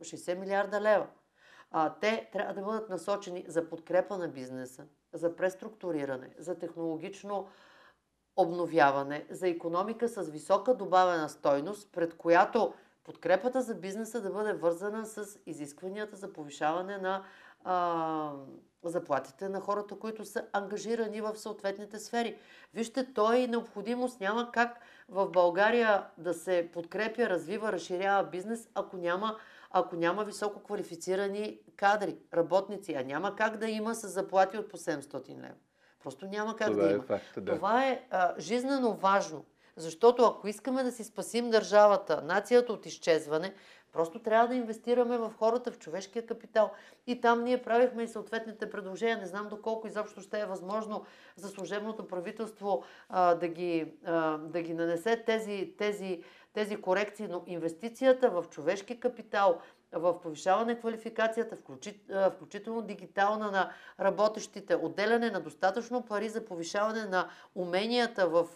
60 0.00 0.34
милиарда 0.34 0.80
лева. 0.80 1.06
А, 1.70 1.94
те 2.00 2.28
трябва 2.32 2.54
да 2.54 2.62
бъдат 2.62 2.88
насочени 2.88 3.44
за 3.48 3.68
подкрепа 3.68 4.18
на 4.18 4.28
бизнеса, 4.28 4.86
за 5.12 5.36
преструктуриране, 5.36 6.30
за 6.38 6.58
технологично 6.58 7.48
обновяване, 8.36 9.26
за 9.30 9.48
економика 9.48 10.08
с 10.08 10.22
висока 10.22 10.74
добавена 10.74 11.28
стойност, 11.28 11.92
пред 11.92 12.16
която 12.16 12.74
подкрепата 13.04 13.62
за 13.62 13.74
бизнеса 13.74 14.20
да 14.20 14.30
бъде 14.30 14.52
вързана 14.52 15.06
с 15.06 15.38
изискванията 15.46 16.16
за 16.16 16.32
повишаване 16.32 16.98
на 16.98 17.24
а, 17.64 18.32
заплатите 18.84 19.48
на 19.48 19.60
хората, 19.60 19.98
които 19.98 20.24
са 20.24 20.44
ангажирани 20.52 21.20
в 21.20 21.36
съответните 21.36 21.98
сфери. 21.98 22.38
Вижте, 22.74 23.12
той 23.14 23.46
необходимост 23.46 24.20
няма 24.20 24.50
как 24.52 24.80
в 25.08 25.30
България 25.30 26.06
да 26.18 26.34
се 26.34 26.70
подкрепя, 26.72 27.30
развива, 27.30 27.72
разширява 27.72 28.28
бизнес, 28.30 28.68
ако 28.74 28.96
няма, 28.96 29.36
ако 29.70 29.96
няма 29.96 30.24
високо 30.24 30.62
квалифицирани 30.62 31.60
кадри, 31.76 32.16
работници, 32.34 32.94
а 32.94 33.04
няма 33.04 33.36
как 33.36 33.56
да 33.56 33.68
има 33.68 33.94
с 33.94 34.08
заплати 34.08 34.58
от 34.58 34.68
по 34.70 34.76
700 34.76 35.28
лева. 35.28 35.54
Просто 36.02 36.26
няма 36.26 36.56
как 36.56 36.70
Това 36.70 36.82
да 36.82 36.90
е 36.90 36.94
има. 36.94 37.02
Факт, 37.02 37.24
да. 37.36 37.54
Това 37.54 37.86
е 37.86 38.06
а, 38.10 38.34
жизнено 38.38 38.94
важно. 38.94 39.44
Защото 39.76 40.24
ако 40.24 40.48
искаме 40.48 40.82
да 40.82 40.92
си 40.92 41.04
спасим 41.04 41.50
държавата, 41.50 42.22
нацията 42.22 42.72
от 42.72 42.86
изчезване, 42.86 43.54
Просто 43.92 44.18
трябва 44.18 44.48
да 44.48 44.54
инвестираме 44.54 45.18
в 45.18 45.32
хората, 45.38 45.72
в 45.72 45.78
човешкия 45.78 46.26
капитал. 46.26 46.70
И 47.06 47.20
там 47.20 47.44
ние 47.44 47.62
правихме 47.62 48.02
и 48.02 48.08
съответните 48.08 48.70
предложения. 48.70 49.18
Не 49.18 49.26
знам 49.26 49.48
доколко 49.48 49.86
изобщо 49.86 50.20
ще 50.20 50.40
е 50.40 50.46
възможно 50.46 51.04
за 51.36 51.48
служебното 51.48 52.08
правителство 52.08 52.84
а, 53.08 53.34
да, 53.34 53.48
ги, 53.48 53.92
а, 54.04 54.36
да 54.38 54.62
ги 54.62 54.74
нанесе 54.74 55.22
тези, 55.26 55.74
тези, 55.78 56.22
тези 56.52 56.76
корекции, 56.76 57.28
но 57.30 57.42
инвестицията 57.46 58.30
в 58.30 58.44
човешки 58.50 59.00
капитал, 59.00 59.58
в 59.92 60.20
повишаване 60.20 60.78
квалификацията, 60.78 61.56
включително 62.36 62.82
дигитална 62.82 63.50
на 63.50 63.72
работещите, 64.00 64.76
отделяне 64.76 65.30
на 65.30 65.40
достатъчно 65.40 66.02
пари 66.02 66.28
за 66.28 66.44
повишаване 66.44 67.04
на 67.04 67.28
уменията 67.54 68.28
в 68.28 68.46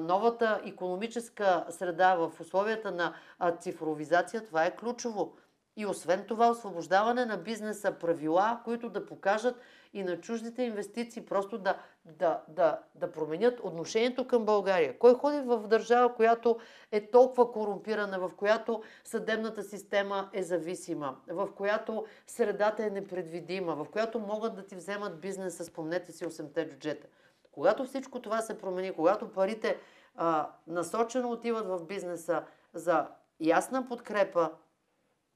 новата 0.00 0.60
економическа 0.64 1.64
среда, 1.70 2.14
в 2.14 2.40
условията 2.40 2.90
на 2.90 3.14
цифровизация, 3.60 4.46
това 4.46 4.64
е 4.64 4.76
ключово. 4.76 5.36
И 5.76 5.86
освен 5.86 6.24
това, 6.28 6.50
освобождаване 6.50 7.24
на 7.24 7.36
бизнеса, 7.36 7.92
правила, 7.92 8.60
които 8.64 8.90
да 8.90 9.06
покажат 9.06 9.56
и 9.94 10.04
на 10.04 10.20
чуждите 10.20 10.62
инвестиции, 10.62 11.24
просто 11.24 11.58
да, 11.58 11.78
да, 12.04 12.42
да, 12.48 12.80
да 12.94 13.12
променят 13.12 13.60
отношението 13.62 14.26
към 14.26 14.44
България. 14.44 14.98
Кой 14.98 15.14
ходи 15.14 15.40
в 15.40 15.68
държава, 15.68 16.14
която 16.14 16.58
е 16.92 17.10
толкова 17.10 17.52
корумпирана, 17.52 18.18
в 18.18 18.30
която 18.36 18.82
съдебната 19.04 19.62
система 19.62 20.30
е 20.32 20.42
зависима, 20.42 21.16
в 21.28 21.48
която 21.56 22.06
средата 22.26 22.84
е 22.84 22.90
непредвидима, 22.90 23.76
в 23.76 23.86
която 23.90 24.20
могат 24.20 24.54
да 24.54 24.66
ти 24.66 24.76
вземат 24.76 25.20
бизнеса, 25.20 25.64
спомнете 25.64 26.12
си 26.12 26.24
8-те 26.24 26.66
бюджета. 26.66 27.06
Когато 27.52 27.84
всичко 27.84 28.22
това 28.22 28.40
се 28.40 28.58
промени, 28.58 28.92
когато 28.92 29.32
парите 29.32 29.78
а, 30.16 30.50
насочено 30.66 31.30
отиват 31.30 31.66
в 31.66 31.84
бизнеса 31.84 32.44
за 32.74 33.08
ясна 33.40 33.88
подкрепа, 33.88 34.50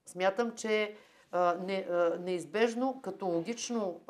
смятам, 0.06 0.54
че 0.54 0.96
не, 1.66 1.86
неизбежно, 2.20 3.00
като 3.02 3.26
логично 3.26 4.00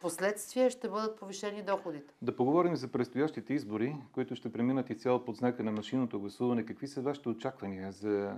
последствие 0.00 0.70
ще 0.70 0.88
бъдат 0.88 1.16
повишени 1.16 1.62
доходите. 1.62 2.14
Да 2.22 2.36
поговорим 2.36 2.76
за 2.76 2.88
предстоящите 2.88 3.54
избори, 3.54 3.96
които 4.12 4.34
ще 4.34 4.52
преминат 4.52 4.90
и 4.90 4.94
цяло 4.94 5.24
под 5.24 5.36
знака 5.36 5.64
на 5.64 5.72
машинното 5.72 6.20
гласуване. 6.20 6.64
Какви 6.64 6.86
са 6.86 7.00
вашите 7.00 7.28
очаквания 7.28 7.92
за 7.92 8.34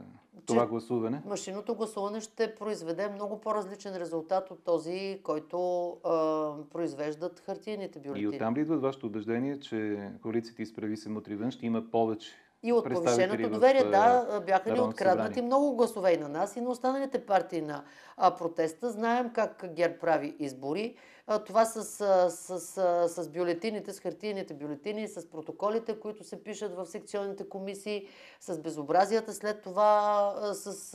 това 0.46 0.62
че 0.62 0.68
гласуване? 0.68 1.22
Машинното 1.26 1.74
гласуване 1.74 2.20
ще 2.20 2.54
произведе 2.54 3.08
много 3.08 3.40
по-различен 3.40 3.96
резултат 3.96 4.50
от 4.50 4.64
този, 4.64 5.20
който 5.22 5.88
а, 5.90 6.52
произвеждат 6.70 7.40
хартиените 7.40 7.98
бюлетини. 7.98 8.24
И 8.24 8.28
оттам 8.28 8.54
ли 8.54 8.60
идват 8.60 8.80
вашето 8.80 9.06
убеждение, 9.06 9.60
че 9.60 10.10
коалицията 10.22 10.62
изправи 10.62 10.96
се 10.96 11.08
мутри 11.08 11.50
ще 11.50 11.66
има 11.66 11.90
повече 11.90 12.30
и 12.62 12.72
от 12.72 12.90
повишеното 12.90 13.50
доверие, 13.50 13.84
да, 13.84 14.40
бяха 14.46 14.72
ни 14.72 14.80
откраднати 14.80 15.42
много 15.42 15.76
гласове 15.76 16.12
и 16.12 16.16
на 16.16 16.28
нас, 16.28 16.56
и 16.56 16.60
на 16.60 16.70
останалите 16.70 17.26
партии 17.26 17.60
на 17.60 17.84
а, 18.16 18.36
протеста. 18.36 18.90
Знаем 18.90 19.30
как 19.34 19.64
Гер 19.74 19.98
прави 19.98 20.36
избори. 20.38 20.94
А, 21.26 21.38
това 21.38 21.64
с, 21.64 21.84
с, 22.30 22.60
с, 22.60 23.08
с 23.08 23.28
бюлетините, 23.28 23.92
с 23.92 24.00
хартийните 24.00 24.54
бюлетини, 24.54 25.08
с 25.08 25.30
протоколите, 25.30 26.00
които 26.00 26.24
се 26.24 26.44
пишат 26.44 26.74
в 26.74 26.86
секционните 26.86 27.48
комисии, 27.48 28.06
с 28.40 28.58
безобразията 28.58 29.34
след 29.34 29.62
това, 29.62 30.32
а, 30.40 30.54
с 30.54 30.94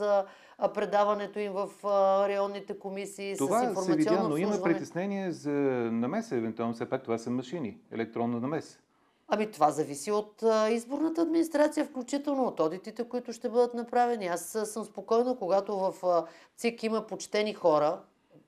а, 0.58 0.72
предаването 0.72 1.38
им 1.38 1.52
в 1.52 1.70
а, 1.84 2.28
районните 2.28 2.78
комисии, 2.78 3.36
това 3.36 3.60
с 3.60 3.62
информационно 3.62 4.02
се 4.02 4.10
видя, 4.10 4.28
но 4.28 4.36
има 4.36 4.62
притеснение 4.62 5.30
за 5.30 5.50
намеса, 5.92 6.36
евентуално 6.36 6.74
все 6.74 6.88
пак 6.88 7.02
това 7.02 7.18
са 7.18 7.30
машини, 7.30 7.78
електронна 7.92 8.40
намеса. 8.40 8.78
Ами 9.28 9.50
това 9.50 9.70
зависи 9.70 10.12
от 10.12 10.42
изборната 10.70 11.22
администрация, 11.22 11.84
включително 11.84 12.44
от 12.44 12.60
одитите, 12.60 13.08
които 13.08 13.32
ще 13.32 13.48
бъдат 13.48 13.74
направени. 13.74 14.26
Аз 14.26 14.58
съм 14.64 14.84
спокойна, 14.84 15.36
когато 15.38 15.78
в 15.78 15.94
ЦИК 16.56 16.82
има 16.82 17.06
почтени 17.06 17.54
хора, 17.54 18.00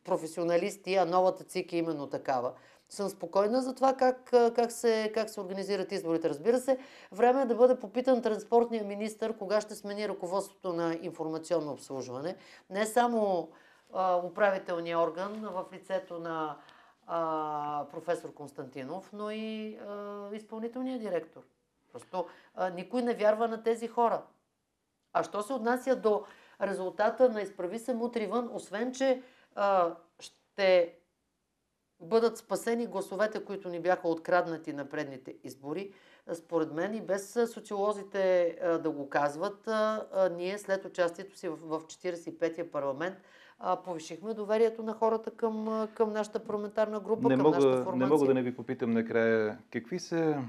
професионалисти, 0.04 0.94
а 0.94 1.04
новата 1.04 1.44
ЦИК 1.44 1.72
е 1.72 1.76
именно 1.76 2.06
такава. 2.06 2.52
Съм 2.88 3.08
спокойна 3.08 3.62
за 3.62 3.74
това 3.74 3.94
как, 3.94 4.30
как, 4.30 4.72
се, 4.72 5.10
как 5.14 5.30
се 5.30 5.40
организират 5.40 5.92
изборите. 5.92 6.28
Разбира 6.28 6.58
се, 6.58 6.78
време 7.12 7.42
е 7.42 7.46
да 7.46 7.54
бъде 7.54 7.80
попитан 7.80 8.22
транспортния 8.22 8.84
министр 8.84 9.32
кога 9.32 9.60
ще 9.60 9.74
смени 9.74 10.08
ръководството 10.08 10.72
на 10.72 10.98
информационно 11.02 11.72
обслужване. 11.72 12.36
Не 12.70 12.86
само 12.86 13.48
управителния 14.24 14.98
орган 14.98 15.48
в 15.52 15.64
лицето 15.72 16.18
на 16.18 16.56
а, 17.06 17.86
професор 17.90 18.34
Константинов, 18.34 19.10
но 19.12 19.30
и 19.30 19.76
а, 19.76 20.28
изпълнителният 20.32 21.00
директор. 21.00 21.42
Просто 21.92 22.26
а, 22.54 22.70
никой 22.70 23.02
не 23.02 23.14
вярва 23.14 23.48
на 23.48 23.62
тези 23.62 23.88
хора. 23.88 24.22
А 25.12 25.22
що 25.22 25.42
се 25.42 25.52
отнася 25.52 25.96
до 25.96 26.24
резултата 26.62 27.28
на 27.28 27.42
изправи 27.42 27.78
се 27.78 27.94
мутри 27.94 28.26
вън, 28.26 28.50
освен 28.52 28.92
че 28.92 29.22
а, 29.54 29.94
ще 30.18 30.98
бъдат 32.00 32.38
спасени 32.38 32.86
гласовете, 32.86 33.44
които 33.44 33.68
ни 33.68 33.80
бяха 33.80 34.08
откраднати 34.08 34.72
на 34.72 34.88
предните 34.88 35.34
избори, 35.44 35.92
според 36.34 36.72
мен 36.72 36.94
и 36.94 37.00
без 37.00 37.32
социолозите 37.52 38.48
а, 38.62 38.78
да 38.78 38.90
го 38.90 39.08
казват, 39.08 39.68
а, 39.68 40.06
а, 40.12 40.28
ние 40.28 40.58
след 40.58 40.84
участието 40.84 41.38
си 41.38 41.48
в, 41.48 41.56
в 41.56 41.80
45-я 41.80 42.70
парламент 42.70 43.16
а, 43.58 43.82
повишихме 43.82 44.34
доверието 44.34 44.82
на 44.82 44.92
хората 44.92 45.30
към, 45.30 45.88
към 45.94 46.12
нашата 46.12 46.44
парламентарна 46.44 47.00
група, 47.00 47.28
не 47.28 47.36
към 47.36 47.42
мога, 47.42 47.56
нашата 47.56 47.82
формация. 47.82 48.06
Не 48.06 48.06
мога 48.06 48.26
да 48.26 48.34
не 48.34 48.42
ви 48.42 48.56
попитам 48.56 48.90
накрая, 48.90 49.58
какви 49.70 49.98
са 49.98 50.42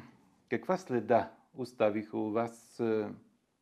Каква 0.49 0.77
следа 0.77 1.31
оставиха 1.57 2.17
у 2.17 2.31
вас 2.31 2.81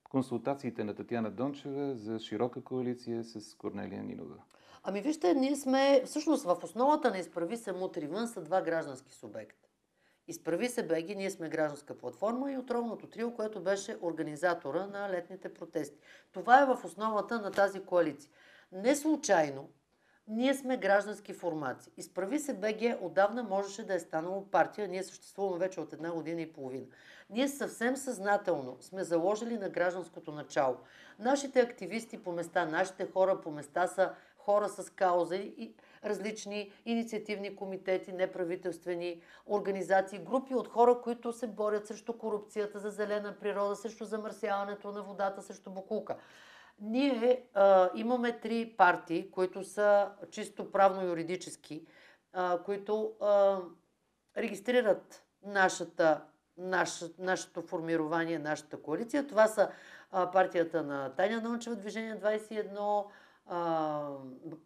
консултациите 0.03 0.83
на 0.83 0.95
Татьяна 0.95 1.31
Дончева 1.31 1.95
за 1.95 2.19
широка 2.19 2.63
коалиция 2.63 3.23
с 3.23 3.55
Корнелия 3.55 4.03
Нинова? 4.03 4.35
Ами 4.83 5.01
вижте, 5.01 5.33
ние 5.33 5.55
сме, 5.55 6.01
всъщност 6.05 6.43
в 6.43 6.57
основата 6.63 7.09
на 7.11 7.17
Изправи 7.17 7.57
се 7.57 7.71
мутри 7.71 8.07
вън 8.07 8.27
са 8.27 8.41
два 8.41 8.61
граждански 8.61 9.13
субекта. 9.13 9.67
Изправи 10.27 10.69
се 10.69 10.87
Беги, 10.87 11.15
ние 11.15 11.31
сме 11.31 11.49
гражданска 11.49 11.97
платформа 11.97 12.51
и 12.51 12.57
отровното 12.57 13.07
трио, 13.07 13.33
което 13.33 13.61
беше 13.61 13.97
организатора 14.01 14.87
на 14.87 15.09
летните 15.09 15.53
протести. 15.53 15.99
Това 16.31 16.61
е 16.61 16.65
в 16.65 16.85
основата 16.85 17.41
на 17.41 17.51
тази 17.51 17.79
коалиция. 17.79 18.31
Не 18.75 18.95
случайно, 18.95 19.69
ние 20.27 20.53
сме 20.53 20.77
граждански 20.77 21.33
формации. 21.33 21.93
Изправи 21.97 22.39
се 22.39 22.53
БГ 22.53 23.01
отдавна 23.01 23.43
можеше 23.43 23.85
да 23.85 23.93
е 23.93 23.99
станало 23.99 24.51
партия. 24.51 24.87
Ние 24.87 25.03
съществуваме 25.03 25.59
вече 25.59 25.79
от 25.79 25.93
една 25.93 26.11
година 26.11 26.41
и 26.41 26.53
половина. 26.53 26.85
Ние 27.29 27.47
съвсем 27.47 27.97
съзнателно 27.97 28.77
сме 28.81 29.03
заложили 29.03 29.57
на 29.57 29.69
гражданското 29.69 30.31
начало. 30.31 30.77
Нашите 31.19 31.59
активисти 31.59 32.23
по 32.23 32.31
места, 32.31 32.65
нашите 32.65 33.11
хора 33.11 33.41
по 33.41 33.51
места 33.51 33.87
са 33.87 34.11
хора 34.37 34.69
с 34.69 34.89
кауза 34.89 35.35
и 35.35 35.73
различни 36.05 36.71
инициативни 36.85 37.55
комитети, 37.55 38.11
неправителствени 38.11 39.21
организации, 39.45 40.19
групи 40.19 40.55
от 40.55 40.67
хора, 40.67 41.01
които 41.03 41.33
се 41.33 41.47
борят 41.47 41.87
срещу 41.87 42.13
корупцията, 42.13 42.79
за 42.79 42.89
зелена 42.89 43.35
природа, 43.39 43.75
срещу 43.75 44.05
замърсяването 44.05 44.91
на 44.91 45.03
водата, 45.03 45.41
срещу 45.41 45.69
букулка. 45.69 46.15
Ние 46.79 47.45
а, 47.53 47.89
имаме 47.95 48.39
три 48.39 48.73
партии, 48.77 49.31
които 49.31 49.63
са 49.63 50.11
чисто 50.31 50.71
правно-юридически, 50.71 51.85
а, 52.33 52.63
които 52.63 53.13
а, 53.21 53.59
регистрират 54.37 55.23
нашата, 55.45 56.21
наша, 56.57 57.05
нашето 57.19 57.61
формирование, 57.61 58.39
нашата 58.39 58.81
коалиция. 58.81 59.27
Това 59.27 59.47
са 59.47 59.69
а, 60.11 60.31
партията 60.31 60.83
на 60.83 61.09
Таня 61.09 61.41
Нончева, 61.41 61.75
Движение 61.75 62.19
21, 62.19 63.05
а, 63.45 64.09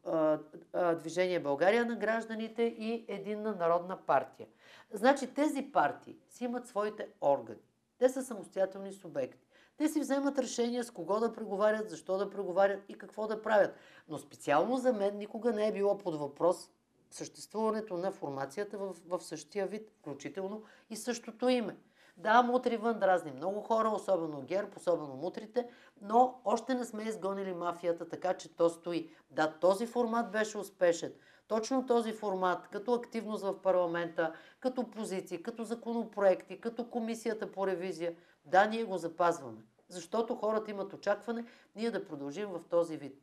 а, 0.06 0.40
а, 0.74 0.96
Движение 0.96 1.40
България 1.40 1.86
на 1.86 1.96
гражданите 1.96 2.64
и 2.64 3.06
Единна 3.08 3.56
народна 3.56 3.98
партия. 4.06 4.48
Значи 4.92 5.34
тези 5.34 5.72
партии 5.72 6.18
си 6.30 6.44
имат 6.44 6.68
своите 6.68 7.08
органи. 7.22 7.60
Те 7.98 8.10
са 8.10 8.24
самостоятелни 8.24 8.94
субекти. 8.94 9.49
Те 9.80 9.90
си 9.90 10.00
вземат 10.00 10.40
решения 10.40 10.84
с 10.84 10.92
кого 10.92 11.20
да 11.20 11.34
преговарят, 11.34 11.90
защо 11.90 12.18
да 12.18 12.30
преговарят 12.30 12.84
и 12.90 12.98
какво 12.98 13.28
да 13.28 13.42
правят. 13.42 13.76
Но 14.10 14.18
специално 14.18 14.78
за 14.78 14.94
мен 14.94 15.18
никога 15.18 15.54
не 15.54 15.68
е 15.68 15.72
било 15.72 15.98
под 15.98 16.20
въпрос 16.20 16.70
съществуването 17.12 17.98
на 17.98 18.12
формацията 18.12 18.78
в, 18.78 18.96
в 19.08 19.20
същия 19.24 19.68
вид, 19.68 19.92
включително 20.00 20.64
и 20.90 20.96
същото 20.96 21.50
име. 21.50 21.78
Да, 22.18 22.42
мутри 22.42 22.78
вън 22.78 23.00
дразни 23.00 23.32
много 23.32 23.62
хора, 23.62 23.90
особено 23.90 24.42
герб, 24.42 24.78
особено 24.78 25.16
мутрите, 25.16 25.68
но 26.02 26.42
още 26.46 26.74
не 26.74 26.86
сме 26.86 27.04
изгонили 27.04 27.54
мафията, 27.54 28.10
така 28.10 28.34
че 28.34 28.56
то 28.56 28.70
стои. 28.70 29.10
Да, 29.32 29.54
този 29.60 29.86
формат 29.86 30.32
беше 30.32 30.58
успешен. 30.58 31.14
Точно 31.48 31.86
този 31.86 32.14
формат, 32.14 32.68
като 32.68 32.94
активност 32.94 33.44
в 33.44 33.62
парламента, 33.62 34.34
като 34.60 34.92
позиции, 34.92 35.44
като 35.44 35.64
законопроекти, 35.64 36.62
като 36.62 36.90
комисията 36.90 37.52
по 37.52 37.68
ревизия, 37.68 38.16
да, 38.46 38.66
ние 38.66 38.84
го 38.84 38.98
запазваме. 38.98 39.62
Защото 39.90 40.36
хората 40.36 40.72
имат 40.72 40.94
очакване 40.94 41.46
ние 41.76 41.92
да 41.92 42.06
продължим 42.06 42.50
в 42.50 42.62
този 42.70 42.98
вид. 42.98 43.22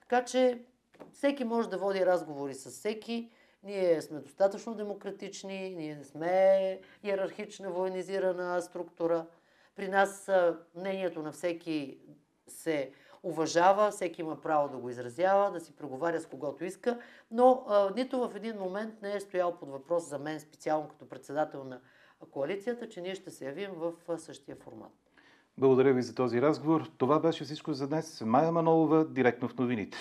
Така 0.00 0.24
че 0.24 0.62
всеки 1.12 1.44
може 1.44 1.68
да 1.68 1.78
води 1.78 2.06
разговори 2.06 2.54
с 2.54 2.70
всеки. 2.70 3.30
Ние 3.62 4.02
сме 4.02 4.20
достатъчно 4.20 4.74
демократични, 4.74 5.74
ние 5.76 5.96
не 5.96 6.04
сме 6.04 6.80
иерархична 7.02 7.70
военизирана 7.70 8.62
структура. 8.62 9.26
При 9.76 9.88
нас 9.88 10.30
мнението 10.74 11.22
на 11.22 11.32
всеки 11.32 11.98
се 12.48 12.92
уважава, 13.22 13.90
всеки 13.90 14.20
има 14.20 14.40
право 14.40 14.68
да 14.68 14.76
го 14.76 14.90
изразява, 14.90 15.50
да 15.50 15.60
си 15.60 15.76
преговаря 15.76 16.20
с 16.20 16.26
когото 16.26 16.64
иска, 16.64 17.00
но 17.30 17.64
а, 17.68 17.90
нито 17.96 18.28
в 18.28 18.36
един 18.36 18.56
момент 18.56 19.02
не 19.02 19.14
е 19.14 19.20
стоял 19.20 19.58
под 19.58 19.68
въпрос 19.68 20.08
за 20.08 20.18
мен 20.18 20.40
специално 20.40 20.88
като 20.88 21.08
председател 21.08 21.64
на 21.64 21.80
коалицията, 22.30 22.88
че 22.88 23.00
ние 23.00 23.14
ще 23.14 23.30
се 23.30 23.44
явим 23.44 23.70
в 23.70 24.18
същия 24.18 24.56
формат. 24.56 25.01
Благодаря 25.62 25.92
ви 25.92 26.02
за 26.02 26.14
този 26.14 26.42
разговор. 26.42 26.88
Това 26.98 27.18
беше 27.20 27.44
всичко 27.44 27.72
за 27.72 27.88
днес. 27.88 28.22
Майя 28.26 28.52
Манолова, 28.52 29.04
директно 29.04 29.48
в 29.48 29.58
новините. 29.58 29.98